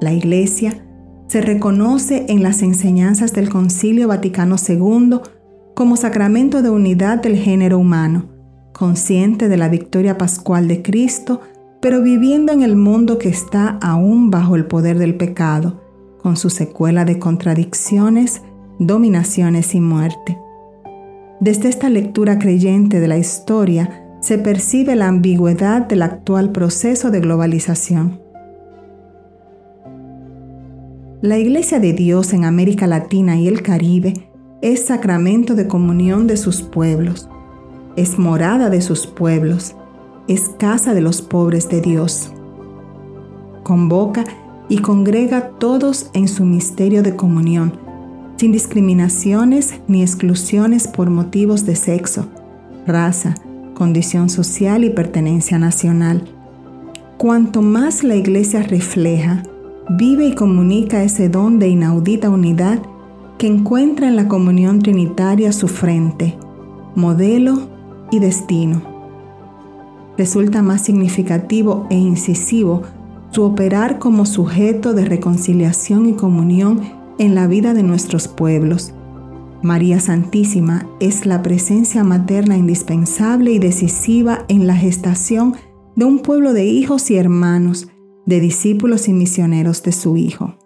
La 0.00 0.12
Iglesia 0.12 0.84
se 1.26 1.40
reconoce 1.40 2.26
en 2.28 2.42
las 2.42 2.62
enseñanzas 2.62 3.32
del 3.32 3.48
Concilio 3.48 4.08
Vaticano 4.08 4.56
II 4.56 5.20
como 5.74 5.96
sacramento 5.96 6.60
de 6.60 6.70
unidad 6.70 7.22
del 7.22 7.36
género 7.36 7.78
humano, 7.78 8.26
consciente 8.72 9.48
de 9.48 9.56
la 9.56 9.68
victoria 9.68 10.18
pascual 10.18 10.68
de 10.68 10.82
Cristo, 10.82 11.40
pero 11.80 12.02
viviendo 12.02 12.52
en 12.52 12.62
el 12.62 12.76
mundo 12.76 13.18
que 13.18 13.28
está 13.28 13.78
aún 13.80 14.30
bajo 14.30 14.56
el 14.56 14.66
poder 14.66 14.98
del 14.98 15.16
pecado, 15.16 15.81
con 16.22 16.36
su 16.36 16.50
secuela 16.50 17.04
de 17.04 17.18
contradicciones, 17.18 18.42
dominaciones 18.78 19.74
y 19.74 19.80
muerte. 19.80 20.38
Desde 21.40 21.68
esta 21.68 21.90
lectura 21.90 22.38
creyente 22.38 23.00
de 23.00 23.08
la 23.08 23.18
historia 23.18 24.04
se 24.20 24.38
percibe 24.38 24.94
la 24.94 25.08
ambigüedad 25.08 25.82
del 25.82 26.02
actual 26.02 26.52
proceso 26.52 27.10
de 27.10 27.20
globalización. 27.20 28.20
La 31.20 31.38
Iglesia 31.38 31.80
de 31.80 31.92
Dios 31.92 32.32
en 32.32 32.44
América 32.44 32.86
Latina 32.86 33.36
y 33.36 33.48
el 33.48 33.62
Caribe 33.62 34.14
es 34.60 34.86
sacramento 34.86 35.54
de 35.56 35.66
comunión 35.66 36.28
de 36.28 36.36
sus 36.36 36.62
pueblos, 36.62 37.28
es 37.96 38.18
morada 38.18 38.70
de 38.70 38.80
sus 38.80 39.06
pueblos, 39.06 39.74
es 40.28 40.48
casa 40.58 40.94
de 40.94 41.00
los 41.00 41.20
pobres 41.20 41.68
de 41.68 41.80
Dios. 41.80 42.32
Convoca 43.64 44.24
y 44.68 44.78
congrega 44.78 45.50
todos 45.58 46.10
en 46.14 46.28
su 46.28 46.44
misterio 46.44 47.02
de 47.02 47.16
comunión, 47.16 47.72
sin 48.36 48.52
discriminaciones 48.52 49.80
ni 49.88 50.02
exclusiones 50.02 50.88
por 50.88 51.10
motivos 51.10 51.66
de 51.66 51.76
sexo, 51.76 52.26
raza, 52.86 53.34
condición 53.74 54.28
social 54.30 54.84
y 54.84 54.90
pertenencia 54.90 55.58
nacional. 55.58 56.24
Cuanto 57.18 57.62
más 57.62 58.02
la 58.02 58.16
Iglesia 58.16 58.62
refleja, 58.62 59.42
vive 59.90 60.26
y 60.26 60.34
comunica 60.34 61.02
ese 61.02 61.28
don 61.28 61.58
de 61.58 61.68
inaudita 61.68 62.30
unidad 62.30 62.80
que 63.38 63.46
encuentra 63.46 64.08
en 64.08 64.16
la 64.16 64.28
comunión 64.28 64.80
trinitaria 64.80 65.52
su 65.52 65.68
frente, 65.68 66.36
modelo 66.94 67.68
y 68.10 68.18
destino. 68.18 68.82
Resulta 70.18 70.62
más 70.62 70.82
significativo 70.82 71.86
e 71.90 71.96
incisivo 71.96 72.82
su 73.32 73.44
operar 73.44 73.98
como 73.98 74.26
sujeto 74.26 74.92
de 74.92 75.06
reconciliación 75.06 76.06
y 76.06 76.12
comunión 76.12 76.82
en 77.18 77.34
la 77.34 77.46
vida 77.46 77.72
de 77.72 77.82
nuestros 77.82 78.28
pueblos. 78.28 78.92
María 79.62 80.00
Santísima 80.00 80.86
es 81.00 81.24
la 81.24 81.42
presencia 81.42 82.04
materna 82.04 82.58
indispensable 82.58 83.52
y 83.52 83.58
decisiva 83.58 84.44
en 84.48 84.66
la 84.66 84.76
gestación 84.76 85.54
de 85.96 86.04
un 86.04 86.18
pueblo 86.18 86.52
de 86.52 86.66
hijos 86.66 87.10
y 87.10 87.16
hermanos, 87.16 87.88
de 88.26 88.38
discípulos 88.38 89.08
y 89.08 89.14
misioneros 89.14 89.82
de 89.82 89.92
su 89.92 90.16
Hijo. 90.16 90.56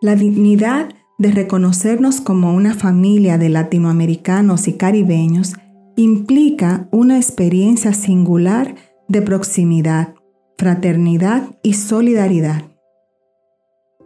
La 0.00 0.14
dignidad 0.14 0.94
de 1.18 1.32
reconocernos 1.32 2.20
como 2.20 2.54
una 2.54 2.74
familia 2.74 3.36
de 3.36 3.48
latinoamericanos 3.48 4.68
y 4.68 4.74
caribeños 4.74 5.54
implica 5.96 6.88
una 6.92 7.16
experiencia 7.16 7.92
singular 7.92 8.76
de 9.10 9.22
proximidad, 9.22 10.14
fraternidad 10.56 11.42
y 11.64 11.74
solidaridad. 11.74 12.62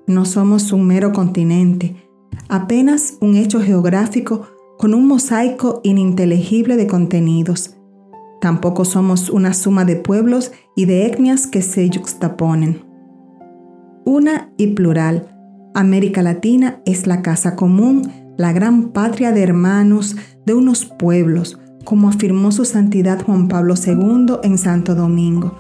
No 0.07 0.25
somos 0.25 0.73
un 0.73 0.87
mero 0.87 1.13
continente, 1.13 1.95
apenas 2.49 3.19
un 3.21 3.37
hecho 3.37 3.61
geográfico 3.61 4.49
con 4.79 4.95
un 4.95 5.07
mosaico 5.07 5.81
ininteligible 5.85 6.77
de 6.77 6.87
contenidos. 6.87 7.77
Tampoco 8.41 8.87
somos 8.87 9.29
una 9.29 9.53
suma 9.53 9.85
de 9.85 9.97
pueblos 9.97 10.53
y 10.75 10.87
de 10.87 11.07
etnias 11.07 11.47
que 11.47 11.61
se 11.61 11.87
juxtaponen. 11.87 12.83
Una 14.07 14.53
y 14.57 14.69
plural, 14.69 15.29
América 15.75 16.23
Latina 16.23 16.81
es 16.87 17.07
la 17.07 17.21
casa 17.21 17.57
común, 17.57 18.11
la 18.39 18.55
gran 18.55 18.93
patria 18.93 19.33
de 19.33 19.43
hermanos 19.43 20.17
de 20.47 20.55
unos 20.55 20.87
pueblos, 20.87 21.59
como 21.85 22.09
afirmó 22.09 22.53
su 22.53 22.65
santidad 22.65 23.23
Juan 23.23 23.49
Pablo 23.49 23.75
II 23.75 24.37
en 24.43 24.59
Santo 24.59 24.95
Domingo, 24.95 25.55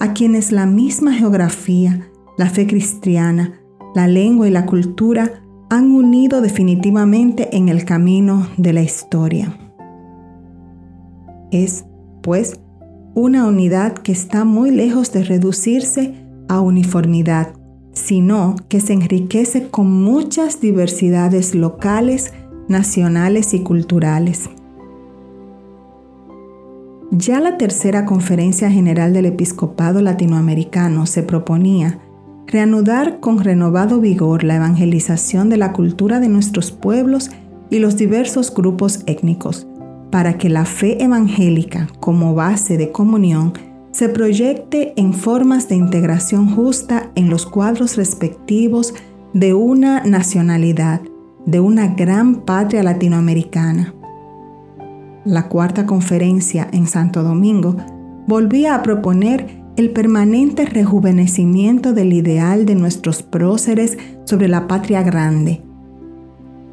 a 0.00 0.12
quienes 0.12 0.52
la 0.52 0.66
misma 0.66 1.12
geografía, 1.12 2.10
la 2.36 2.50
fe 2.50 2.66
cristiana, 2.66 3.60
la 3.94 4.08
lengua 4.08 4.48
y 4.48 4.50
la 4.50 4.66
cultura 4.66 5.42
han 5.70 5.90
unido 5.90 6.40
definitivamente 6.40 7.56
en 7.56 7.68
el 7.68 7.84
camino 7.84 8.46
de 8.56 8.72
la 8.72 8.82
historia. 8.82 9.58
Es, 11.50 11.84
pues, 12.22 12.60
una 13.14 13.46
unidad 13.46 13.94
que 13.94 14.12
está 14.12 14.44
muy 14.44 14.70
lejos 14.70 15.12
de 15.12 15.24
reducirse 15.24 16.14
a 16.48 16.60
uniformidad, 16.60 17.54
sino 17.92 18.56
que 18.68 18.80
se 18.80 18.92
enriquece 18.92 19.68
con 19.68 19.90
muchas 19.90 20.60
diversidades 20.60 21.54
locales, 21.54 22.32
nacionales 22.68 23.54
y 23.54 23.60
culturales. 23.60 24.50
Ya 27.12 27.40
la 27.40 27.56
tercera 27.56 28.04
conferencia 28.04 28.70
general 28.70 29.12
del 29.12 29.26
episcopado 29.26 30.02
latinoamericano 30.02 31.06
se 31.06 31.22
proponía 31.22 32.00
reanudar 32.48 33.20
con 33.20 33.38
renovado 33.38 34.00
vigor 34.00 34.42
la 34.42 34.56
evangelización 34.56 35.48
de 35.48 35.56
la 35.56 35.72
cultura 35.72 36.18
de 36.18 36.28
nuestros 36.28 36.72
pueblos 36.72 37.30
y 37.70 37.78
los 37.78 37.96
diversos 37.96 38.52
grupos 38.52 39.02
étnicos, 39.06 39.68
para 40.10 40.36
que 40.36 40.48
la 40.48 40.64
fe 40.64 41.02
evangélica 41.02 41.88
como 42.00 42.34
base 42.34 42.76
de 42.76 42.90
comunión 42.90 43.52
se 43.92 44.08
proyecte 44.08 44.92
en 44.96 45.14
formas 45.14 45.68
de 45.68 45.76
integración 45.76 46.54
justa 46.54 47.10
en 47.14 47.30
los 47.30 47.46
cuadros 47.46 47.96
respectivos 47.96 48.94
de 49.32 49.54
una 49.54 50.02
nacionalidad, 50.02 51.00
de 51.46 51.60
una 51.60 51.94
gran 51.94 52.42
patria 52.42 52.82
latinoamericana 52.82 53.94
la 55.26 55.48
cuarta 55.48 55.86
conferencia 55.86 56.68
en 56.72 56.86
Santo 56.86 57.22
Domingo, 57.22 57.76
volvía 58.26 58.74
a 58.74 58.82
proponer 58.82 59.64
el 59.76 59.90
permanente 59.90 60.64
rejuvenecimiento 60.64 61.92
del 61.92 62.12
ideal 62.12 62.64
de 62.64 62.76
nuestros 62.76 63.22
próceres 63.22 63.98
sobre 64.24 64.48
la 64.48 64.68
patria 64.68 65.02
grande. 65.02 65.62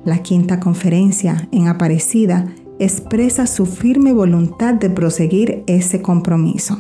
La 0.06 0.20
quinta 0.20 0.60
conferencia 0.60 1.48
en 1.52 1.68
Aparecida 1.68 2.46
expresa 2.80 3.48
su 3.48 3.66
firme 3.66 4.14
voluntad 4.14 4.76
de 4.76 4.90
proseguir 4.90 5.64
ese 5.68 6.02
compromiso. 6.02 6.80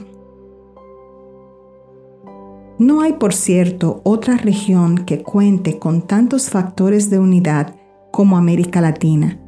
No 2.79 3.01
hay, 3.01 3.13
por 3.13 3.33
cierto, 3.33 4.01
otra 4.03 4.37
región 4.37 5.05
que 5.05 5.21
cuente 5.21 5.77
con 5.79 6.01
tantos 6.01 6.49
factores 6.49 7.09
de 7.09 7.19
unidad 7.19 7.75
como 8.11 8.37
América 8.37 8.81
Latina 8.81 9.42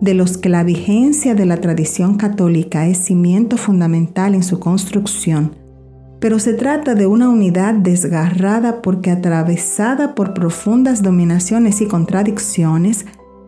de 0.00 0.14
los 0.14 0.38
que 0.38 0.48
la 0.48 0.62
vigencia 0.62 1.34
de 1.34 1.46
la 1.46 1.56
tradición 1.56 2.16
católica 2.16 2.86
es 2.86 2.98
cimiento 2.98 3.56
fundamental 3.56 4.34
en 4.34 4.42
su 4.42 4.60
construcción, 4.60 5.56
pero 6.20 6.38
se 6.38 6.54
trata 6.54 6.94
de 6.94 7.06
una 7.06 7.28
unidad 7.28 7.74
desgarrada 7.74 8.82
porque 8.82 9.10
atravesada 9.10 10.14
por 10.14 10.34
profundas 10.34 11.02
dominaciones 11.02 11.80
y 11.80 11.86
contradicciones, 11.86 13.06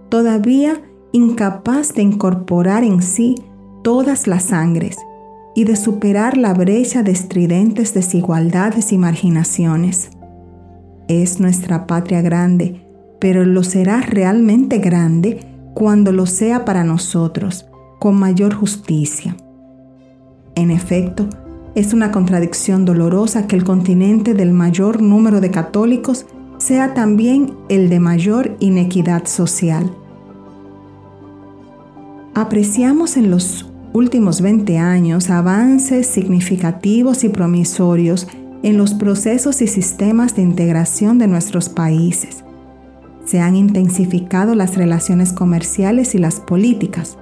todavía 0.08 0.80
incapaz 1.12 1.94
de 1.94 2.02
incorporar 2.02 2.84
en 2.84 3.02
sí 3.02 3.36
todas 3.82 4.26
las 4.26 4.44
sangres 4.44 4.96
y 5.54 5.64
de 5.64 5.76
superar 5.76 6.36
la 6.36 6.54
brecha 6.54 7.02
de 7.02 7.10
estridentes 7.10 7.92
desigualdades 7.94 8.92
y 8.92 8.98
marginaciones. 8.98 10.10
Es 11.08 11.40
nuestra 11.40 11.88
patria 11.88 12.22
grande, 12.22 12.86
pero 13.20 13.44
lo 13.44 13.64
será 13.64 14.00
realmente 14.00 14.78
grande 14.78 15.49
cuando 15.74 16.12
lo 16.12 16.26
sea 16.26 16.64
para 16.64 16.84
nosotros, 16.84 17.66
con 17.98 18.16
mayor 18.16 18.54
justicia. 18.54 19.36
En 20.54 20.70
efecto, 20.70 21.28
es 21.74 21.92
una 21.92 22.10
contradicción 22.10 22.84
dolorosa 22.84 23.46
que 23.46 23.56
el 23.56 23.64
continente 23.64 24.34
del 24.34 24.52
mayor 24.52 25.00
número 25.00 25.40
de 25.40 25.50
católicos 25.50 26.26
sea 26.58 26.94
también 26.94 27.54
el 27.68 27.88
de 27.88 28.00
mayor 28.00 28.56
inequidad 28.60 29.26
social. 29.26 29.90
Apreciamos 32.34 33.16
en 33.16 33.30
los 33.30 33.70
últimos 33.92 34.40
20 34.40 34.78
años 34.78 35.30
avances 35.30 36.06
significativos 36.06 37.24
y 37.24 37.28
promisorios 37.28 38.28
en 38.62 38.76
los 38.76 38.94
procesos 38.94 39.62
y 39.62 39.66
sistemas 39.66 40.36
de 40.36 40.42
integración 40.42 41.18
de 41.18 41.26
nuestros 41.26 41.68
países. 41.68 42.44
Se 43.30 43.38
han 43.38 43.54
intensificado 43.54 44.56
las 44.56 44.76
relaciones 44.76 45.32
comerciales 45.32 46.16
y 46.16 46.18
las 46.18 46.40
políticas. 46.40 47.16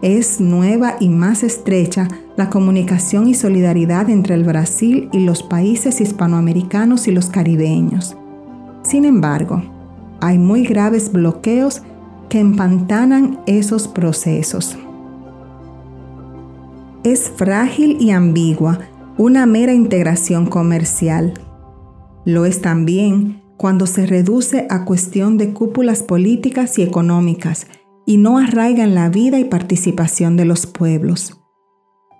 Es 0.00 0.40
nueva 0.40 0.96
y 1.00 1.10
más 1.10 1.42
estrecha 1.42 2.08
la 2.34 2.48
comunicación 2.48 3.28
y 3.28 3.34
solidaridad 3.34 4.08
entre 4.08 4.36
el 4.36 4.44
Brasil 4.44 5.10
y 5.12 5.20
los 5.20 5.42
países 5.42 6.00
hispanoamericanos 6.00 7.08
y 7.08 7.10
los 7.10 7.26
caribeños. 7.26 8.16
Sin 8.84 9.04
embargo, 9.04 9.62
hay 10.22 10.38
muy 10.38 10.64
graves 10.64 11.12
bloqueos 11.12 11.82
que 12.30 12.40
empantanan 12.40 13.40
esos 13.46 13.86
procesos. 13.86 14.78
Es 17.02 17.28
frágil 17.28 17.98
y 18.00 18.12
ambigua 18.12 18.78
una 19.18 19.44
mera 19.44 19.74
integración 19.74 20.46
comercial. 20.46 21.34
Lo 22.24 22.46
es 22.46 22.62
también 22.62 23.43
cuando 23.56 23.86
se 23.86 24.06
reduce 24.06 24.66
a 24.70 24.84
cuestión 24.84 25.38
de 25.38 25.52
cúpulas 25.52 26.02
políticas 26.02 26.78
y 26.78 26.82
económicas 26.82 27.66
y 28.06 28.18
no 28.18 28.38
arraiga 28.38 28.84
en 28.84 28.94
la 28.94 29.08
vida 29.08 29.38
y 29.38 29.44
participación 29.44 30.36
de 30.36 30.44
los 30.44 30.66
pueblos. 30.66 31.40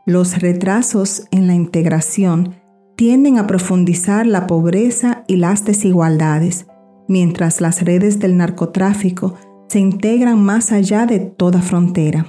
Los 0.07 0.40
retrasos 0.40 1.25
en 1.31 1.47
la 1.47 1.55
integración 1.55 2.57
tienden 2.97 3.38
a 3.38 3.47
profundizar 3.47 4.27
la 4.27 4.47
pobreza 4.47 5.25
y 5.27 5.37
las 5.37 5.64
desigualdades, 5.64 6.66
mientras 7.09 7.61
las 7.61 7.83
redes 7.83 8.18
del 8.20 8.37
narcotráfico 8.37 9.35
se 9.68 9.81
integran 9.81 10.42
más 10.42 10.73
allá 10.73 11.07
de 11.07 11.20
toda 11.20 11.61
frontera. 11.61 12.27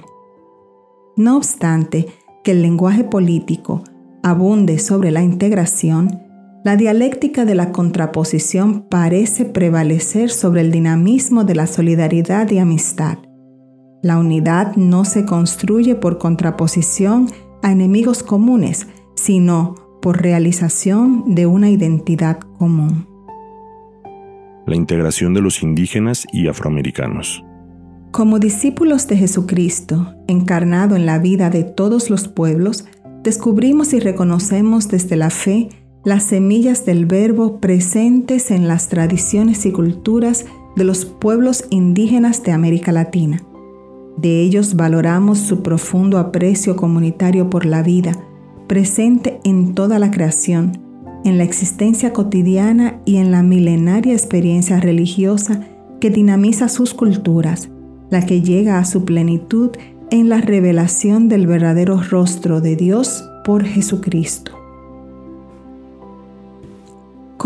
No 1.16 1.36
obstante 1.36 2.08
que 2.42 2.52
el 2.52 2.62
lenguaje 2.62 3.04
político 3.04 3.84
abunde 4.22 4.78
sobre 4.78 5.10
la 5.10 5.22
integración, 5.22 6.25
la 6.66 6.74
dialéctica 6.74 7.44
de 7.44 7.54
la 7.54 7.70
contraposición 7.70 8.88
parece 8.88 9.44
prevalecer 9.44 10.30
sobre 10.30 10.62
el 10.62 10.72
dinamismo 10.72 11.44
de 11.44 11.54
la 11.54 11.68
solidaridad 11.68 12.50
y 12.50 12.58
amistad. 12.58 13.18
La 14.02 14.18
unidad 14.18 14.74
no 14.74 15.04
se 15.04 15.24
construye 15.24 15.94
por 15.94 16.18
contraposición 16.18 17.30
a 17.62 17.70
enemigos 17.70 18.24
comunes, 18.24 18.88
sino 19.14 19.76
por 20.02 20.20
realización 20.20 21.36
de 21.36 21.46
una 21.46 21.70
identidad 21.70 22.40
común. 22.58 23.06
La 24.66 24.74
integración 24.74 25.34
de 25.34 25.42
los 25.42 25.62
indígenas 25.62 26.26
y 26.32 26.48
afroamericanos. 26.48 27.44
Como 28.10 28.40
discípulos 28.40 29.06
de 29.06 29.16
Jesucristo, 29.16 30.16
encarnado 30.26 30.96
en 30.96 31.06
la 31.06 31.20
vida 31.20 31.48
de 31.48 31.62
todos 31.62 32.10
los 32.10 32.26
pueblos, 32.26 32.86
descubrimos 33.22 33.92
y 33.92 34.00
reconocemos 34.00 34.88
desde 34.88 35.14
la 35.14 35.30
fe 35.30 35.68
las 36.06 36.22
semillas 36.22 36.86
del 36.86 37.04
verbo 37.04 37.58
presentes 37.58 38.52
en 38.52 38.68
las 38.68 38.88
tradiciones 38.88 39.66
y 39.66 39.72
culturas 39.72 40.46
de 40.76 40.84
los 40.84 41.04
pueblos 41.04 41.64
indígenas 41.68 42.44
de 42.44 42.52
América 42.52 42.92
Latina. 42.92 43.42
De 44.16 44.40
ellos 44.40 44.76
valoramos 44.76 45.38
su 45.40 45.64
profundo 45.64 46.18
aprecio 46.18 46.76
comunitario 46.76 47.50
por 47.50 47.66
la 47.66 47.82
vida, 47.82 48.12
presente 48.68 49.40
en 49.42 49.74
toda 49.74 49.98
la 49.98 50.12
creación, 50.12 50.78
en 51.24 51.38
la 51.38 51.44
existencia 51.44 52.12
cotidiana 52.12 53.00
y 53.04 53.16
en 53.16 53.32
la 53.32 53.42
milenaria 53.42 54.12
experiencia 54.12 54.78
religiosa 54.78 55.66
que 55.98 56.10
dinamiza 56.10 56.68
sus 56.68 56.94
culturas, 56.94 57.68
la 58.10 58.24
que 58.24 58.42
llega 58.42 58.78
a 58.78 58.84
su 58.84 59.04
plenitud 59.04 59.70
en 60.12 60.28
la 60.28 60.40
revelación 60.40 61.28
del 61.28 61.48
verdadero 61.48 62.00
rostro 62.00 62.60
de 62.60 62.76
Dios 62.76 63.28
por 63.44 63.64
Jesucristo. 63.64 64.55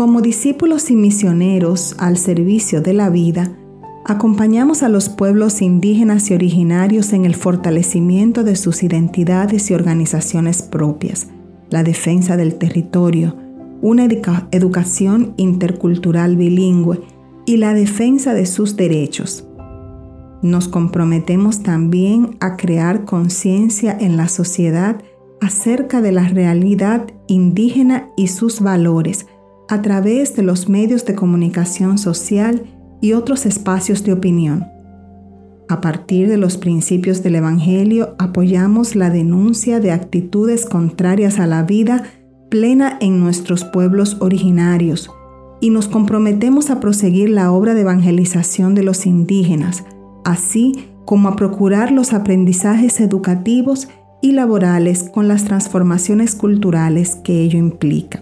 Como 0.01 0.21
discípulos 0.21 0.89
y 0.89 0.95
misioneros 0.95 1.93
al 1.99 2.17
servicio 2.17 2.81
de 2.81 2.91
la 2.91 3.11
vida, 3.11 3.55
acompañamos 4.03 4.81
a 4.81 4.89
los 4.89 5.09
pueblos 5.09 5.61
indígenas 5.61 6.31
y 6.31 6.33
originarios 6.33 7.13
en 7.13 7.23
el 7.23 7.35
fortalecimiento 7.35 8.43
de 8.43 8.55
sus 8.55 8.81
identidades 8.81 9.69
y 9.69 9.75
organizaciones 9.75 10.63
propias, 10.63 11.27
la 11.69 11.83
defensa 11.83 12.35
del 12.35 12.55
territorio, 12.55 13.35
una 13.83 14.05
educación 14.49 15.35
intercultural 15.37 16.35
bilingüe 16.35 17.01
y 17.45 17.57
la 17.57 17.75
defensa 17.75 18.33
de 18.33 18.47
sus 18.47 18.75
derechos. 18.75 19.45
Nos 20.41 20.67
comprometemos 20.67 21.61
también 21.61 22.37
a 22.39 22.57
crear 22.57 23.05
conciencia 23.05 23.95
en 23.99 24.17
la 24.17 24.29
sociedad 24.29 25.03
acerca 25.41 26.01
de 26.01 26.11
la 26.11 26.27
realidad 26.27 27.05
indígena 27.27 28.09
y 28.17 28.29
sus 28.29 28.61
valores 28.61 29.27
a 29.71 29.81
través 29.81 30.35
de 30.35 30.43
los 30.43 30.67
medios 30.67 31.05
de 31.05 31.15
comunicación 31.15 31.97
social 31.97 32.63
y 32.99 33.13
otros 33.13 33.45
espacios 33.45 34.03
de 34.03 34.11
opinión. 34.11 34.65
A 35.69 35.79
partir 35.79 36.27
de 36.27 36.35
los 36.35 36.57
principios 36.57 37.23
del 37.23 37.35
Evangelio 37.35 38.15
apoyamos 38.19 38.97
la 38.97 39.09
denuncia 39.09 39.79
de 39.79 39.93
actitudes 39.93 40.65
contrarias 40.65 41.39
a 41.39 41.47
la 41.47 41.63
vida 41.63 42.03
plena 42.49 42.97
en 42.99 43.21
nuestros 43.21 43.63
pueblos 43.63 44.17
originarios 44.19 45.09
y 45.61 45.69
nos 45.69 45.87
comprometemos 45.87 46.69
a 46.69 46.81
proseguir 46.81 47.29
la 47.29 47.53
obra 47.53 47.73
de 47.73 47.81
evangelización 47.81 48.75
de 48.75 48.83
los 48.83 49.05
indígenas, 49.05 49.85
así 50.25 50.89
como 51.05 51.29
a 51.29 51.37
procurar 51.37 51.93
los 51.93 52.11
aprendizajes 52.11 52.99
educativos 52.99 53.87
y 54.21 54.33
laborales 54.33 55.09
con 55.13 55.29
las 55.29 55.45
transformaciones 55.45 56.35
culturales 56.35 57.15
que 57.15 57.41
ello 57.41 57.57
implica. 57.57 58.21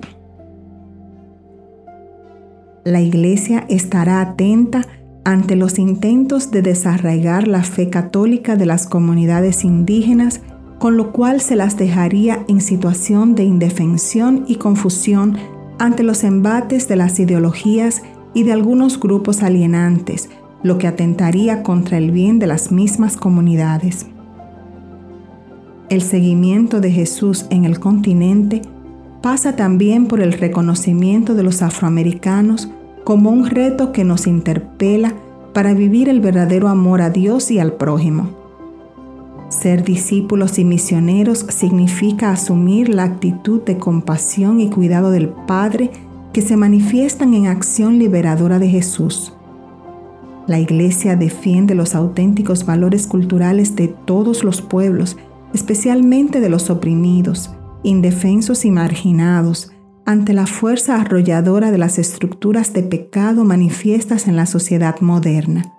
La 2.90 3.02
Iglesia 3.02 3.66
estará 3.70 4.20
atenta 4.20 4.88
ante 5.24 5.56
los 5.56 5.78
intentos 5.78 6.50
de 6.50 6.64
desarraigar 6.64 7.48
la 7.48 7.62
fe 7.62 7.92
católica 7.92 8.56
de 8.56 8.66
las 8.66 8.88
comunidades 8.88 9.64
indígenas, 9.64 10.42
con 10.80 10.98
lo 10.98 11.12
cual 11.12 11.40
se 11.40 11.56
las 11.56 11.78
dejaría 11.78 12.44
en 12.48 12.62
situación 12.62 13.36
de 13.36 13.44
indefensión 13.44 14.44
y 14.48 14.56
confusión 14.56 15.38
ante 15.78 16.02
los 16.02 16.24
embates 16.24 16.88
de 16.88 16.96
las 16.96 17.20
ideologías 17.20 18.02
y 18.34 18.42
de 18.42 18.54
algunos 18.54 19.00
grupos 19.00 19.44
alienantes, 19.44 20.32
lo 20.64 20.80
que 20.80 20.88
atentaría 20.88 21.62
contra 21.62 22.00
el 22.00 22.10
bien 22.10 22.40
de 22.40 22.48
las 22.48 22.72
mismas 22.72 23.18
comunidades. 23.18 24.08
El 25.92 26.02
seguimiento 26.02 26.82
de 26.82 26.90
Jesús 26.90 27.46
en 27.52 27.66
el 27.66 27.80
continente 27.80 28.64
pasa 29.22 29.56
también 29.56 30.08
por 30.08 30.22
el 30.22 30.34
reconocimiento 30.34 31.36
de 31.36 31.44
los 31.44 31.62
afroamericanos 31.62 32.72
como 33.10 33.32
un 33.32 33.48
reto 33.50 33.92
que 33.92 34.04
nos 34.04 34.28
interpela 34.28 35.16
para 35.52 35.74
vivir 35.74 36.10
el 36.10 36.22
verdadero 36.22 36.68
amor 36.68 37.02
a 37.02 37.10
Dios 37.10 37.50
y 37.50 37.58
al 37.58 37.74
prójimo. 37.74 38.30
Ser 39.50 39.84
discípulos 39.84 40.60
y 40.60 40.64
misioneros 40.64 41.40
significa 41.50 42.30
asumir 42.30 42.88
la 42.88 43.06
actitud 43.06 43.64
de 43.64 43.80
compasión 43.80 44.60
y 44.60 44.70
cuidado 44.70 45.10
del 45.10 45.30
Padre 45.30 45.90
que 46.34 46.44
se 46.44 46.56
manifiestan 46.56 47.34
en 47.34 47.48
acción 47.48 47.98
liberadora 47.98 48.60
de 48.60 48.70
Jesús. 48.70 49.34
La 50.46 50.60
Iglesia 50.60 51.16
defiende 51.16 51.74
los 51.74 51.96
auténticos 51.96 52.64
valores 52.64 53.08
culturales 53.08 53.76
de 53.76 53.88
todos 53.88 54.44
los 54.44 54.62
pueblos, 54.62 55.18
especialmente 55.56 56.42
de 56.42 56.50
los 56.50 56.70
oprimidos, 56.70 57.50
indefensos 57.82 58.66
y 58.66 58.70
marginados, 58.70 59.72
ante 60.10 60.34
la 60.34 60.48
fuerza 60.48 61.00
arrolladora 61.00 61.70
de 61.70 61.78
las 61.78 62.00
estructuras 62.00 62.74
de 62.74 62.82
pecado 62.82 63.46
manifiestas 63.46 64.28
en 64.28 64.36
la 64.36 64.48
sociedad 64.48 65.02
moderna. 65.02 65.72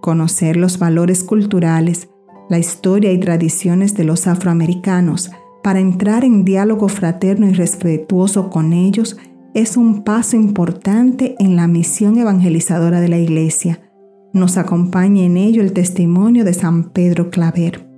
Conocer 0.00 0.56
los 0.56 0.80
valores 0.80 1.22
culturales, 1.22 2.08
la 2.50 2.58
historia 2.58 3.12
y 3.12 3.20
tradiciones 3.20 3.94
de 3.94 4.02
los 4.02 4.26
afroamericanos, 4.26 5.30
para 5.62 5.78
entrar 5.78 6.24
en 6.24 6.44
diálogo 6.44 6.88
fraterno 6.88 7.46
y 7.46 7.52
respetuoso 7.52 8.50
con 8.50 8.72
ellos 8.72 9.16
es 9.54 9.76
un 9.76 10.02
paso 10.02 10.34
importante 10.34 11.36
en 11.38 11.54
la 11.54 11.68
misión 11.68 12.18
evangelizadora 12.18 13.00
de 13.00 13.10
la 13.10 13.18
Iglesia. 13.18 13.80
Nos 14.32 14.56
acompaña 14.56 15.22
en 15.22 15.36
ello 15.36 15.62
el 15.62 15.72
testimonio 15.72 16.44
de 16.44 16.52
San 16.52 16.90
Pedro 16.90 17.30
Claver. 17.30 17.88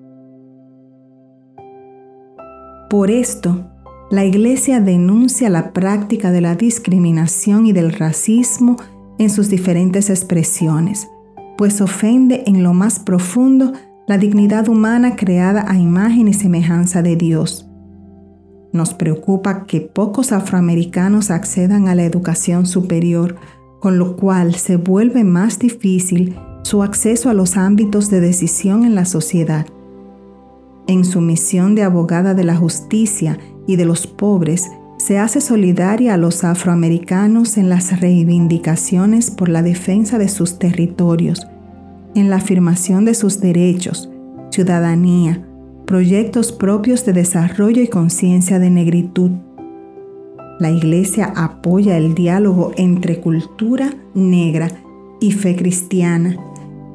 Por 2.90 3.10
esto, 3.10 3.69
la 4.10 4.24
Iglesia 4.24 4.80
denuncia 4.80 5.48
la 5.50 5.72
práctica 5.72 6.32
de 6.32 6.40
la 6.40 6.56
discriminación 6.56 7.66
y 7.66 7.72
del 7.72 7.92
racismo 7.92 8.76
en 9.18 9.30
sus 9.30 9.48
diferentes 9.48 10.10
expresiones, 10.10 11.08
pues 11.56 11.80
ofende 11.80 12.42
en 12.46 12.64
lo 12.64 12.74
más 12.74 12.98
profundo 12.98 13.72
la 14.08 14.18
dignidad 14.18 14.68
humana 14.68 15.14
creada 15.14 15.64
a 15.68 15.78
imagen 15.78 16.26
y 16.26 16.34
semejanza 16.34 17.02
de 17.02 17.14
Dios. 17.14 17.68
Nos 18.72 18.94
preocupa 18.94 19.64
que 19.66 19.80
pocos 19.80 20.32
afroamericanos 20.32 21.30
accedan 21.30 21.86
a 21.86 21.94
la 21.94 22.04
educación 22.04 22.66
superior, 22.66 23.36
con 23.78 23.98
lo 23.98 24.16
cual 24.16 24.56
se 24.56 24.76
vuelve 24.76 25.22
más 25.22 25.60
difícil 25.60 26.36
su 26.64 26.82
acceso 26.82 27.30
a 27.30 27.34
los 27.34 27.56
ámbitos 27.56 28.10
de 28.10 28.20
decisión 28.20 28.84
en 28.84 28.96
la 28.96 29.04
sociedad. 29.04 29.66
En 30.88 31.04
su 31.04 31.20
misión 31.20 31.76
de 31.76 31.84
abogada 31.84 32.34
de 32.34 32.42
la 32.42 32.56
justicia 32.56 33.38
y 33.70 33.76
de 33.76 33.84
los 33.84 34.08
pobres, 34.08 34.68
se 34.96 35.18
hace 35.18 35.40
solidaria 35.40 36.14
a 36.14 36.16
los 36.16 36.42
afroamericanos 36.42 37.56
en 37.56 37.68
las 37.68 38.00
reivindicaciones 38.00 39.30
por 39.30 39.48
la 39.48 39.62
defensa 39.62 40.18
de 40.18 40.28
sus 40.28 40.58
territorios, 40.58 41.46
en 42.16 42.30
la 42.30 42.36
afirmación 42.36 43.04
de 43.04 43.14
sus 43.14 43.40
derechos, 43.40 44.10
ciudadanía, 44.50 45.46
proyectos 45.86 46.50
propios 46.50 47.06
de 47.06 47.12
desarrollo 47.12 47.80
y 47.80 47.88
conciencia 47.88 48.58
de 48.58 48.70
negritud. 48.70 49.30
La 50.58 50.70
Iglesia 50.70 51.32
apoya 51.36 51.96
el 51.96 52.14
diálogo 52.14 52.72
entre 52.76 53.20
cultura 53.20 53.94
negra 54.14 54.68
y 55.20 55.30
fe 55.30 55.54
cristiana 55.54 56.36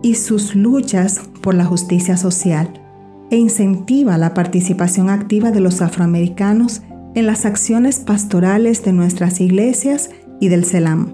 y 0.02 0.16
sus 0.16 0.56
luchas 0.56 1.22
por 1.42 1.56
la 1.56 1.66
justicia 1.66 2.18
social 2.18 2.85
e 3.32 3.38
incentiva 3.38 4.18
la 4.18 4.34
participación 4.34 5.10
activa 5.10 5.52
de 5.52 5.60
los 5.60 5.82
afroamericanos 5.82 6.82
en 7.16 7.26
las 7.26 7.46
acciones 7.46 8.00
pastorales 8.00 8.84
de 8.84 8.94
nuestras 8.94 9.40
iglesias 9.42 10.10
y 10.40 10.50
del 10.50 10.66
CELAM. 10.66 11.14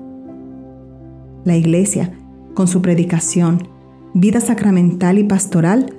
La 1.46 1.56
Iglesia, 1.56 2.12
con 2.54 2.68
su 2.68 2.82
predicación, 2.82 3.68
vida 4.14 4.42
sacramental 4.42 5.18
y 5.20 5.24
pastoral, 5.24 5.96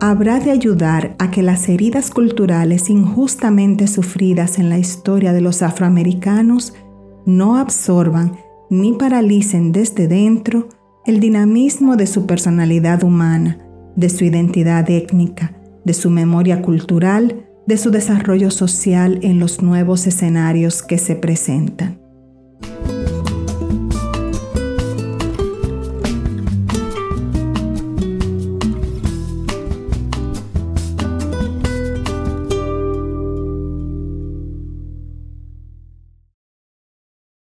habrá 0.00 0.40
de 0.40 0.50
ayudar 0.50 1.14
a 1.18 1.30
que 1.30 1.42
las 1.42 1.68
heridas 1.68 2.10
culturales 2.10 2.90
injustamente 2.90 3.86
sufridas 3.86 4.58
en 4.58 4.68
la 4.68 4.78
historia 4.78 5.32
de 5.32 5.40
los 5.40 5.62
afroamericanos 5.62 6.74
no 7.26 7.56
absorban 7.56 8.36
ni 8.70 8.92
paralicen 8.92 9.72
desde 9.72 10.08
dentro 10.08 10.68
el 11.06 11.20
dinamismo 11.20 11.96
de 11.96 12.06
su 12.06 12.26
personalidad 12.26 13.02
humana, 13.02 13.58
de 13.96 14.08
su 14.08 14.24
identidad 14.24 14.88
étnica, 14.90 15.52
de 15.84 15.94
su 15.94 16.10
memoria 16.10 16.62
cultural, 16.62 17.46
de 17.66 17.76
su 17.78 17.90
desarrollo 17.90 18.50
social 18.50 19.18
en 19.22 19.38
los 19.38 19.62
nuevos 19.62 20.06
escenarios 20.06 20.82
que 20.82 20.98
se 20.98 21.16
presentan. 21.16 22.03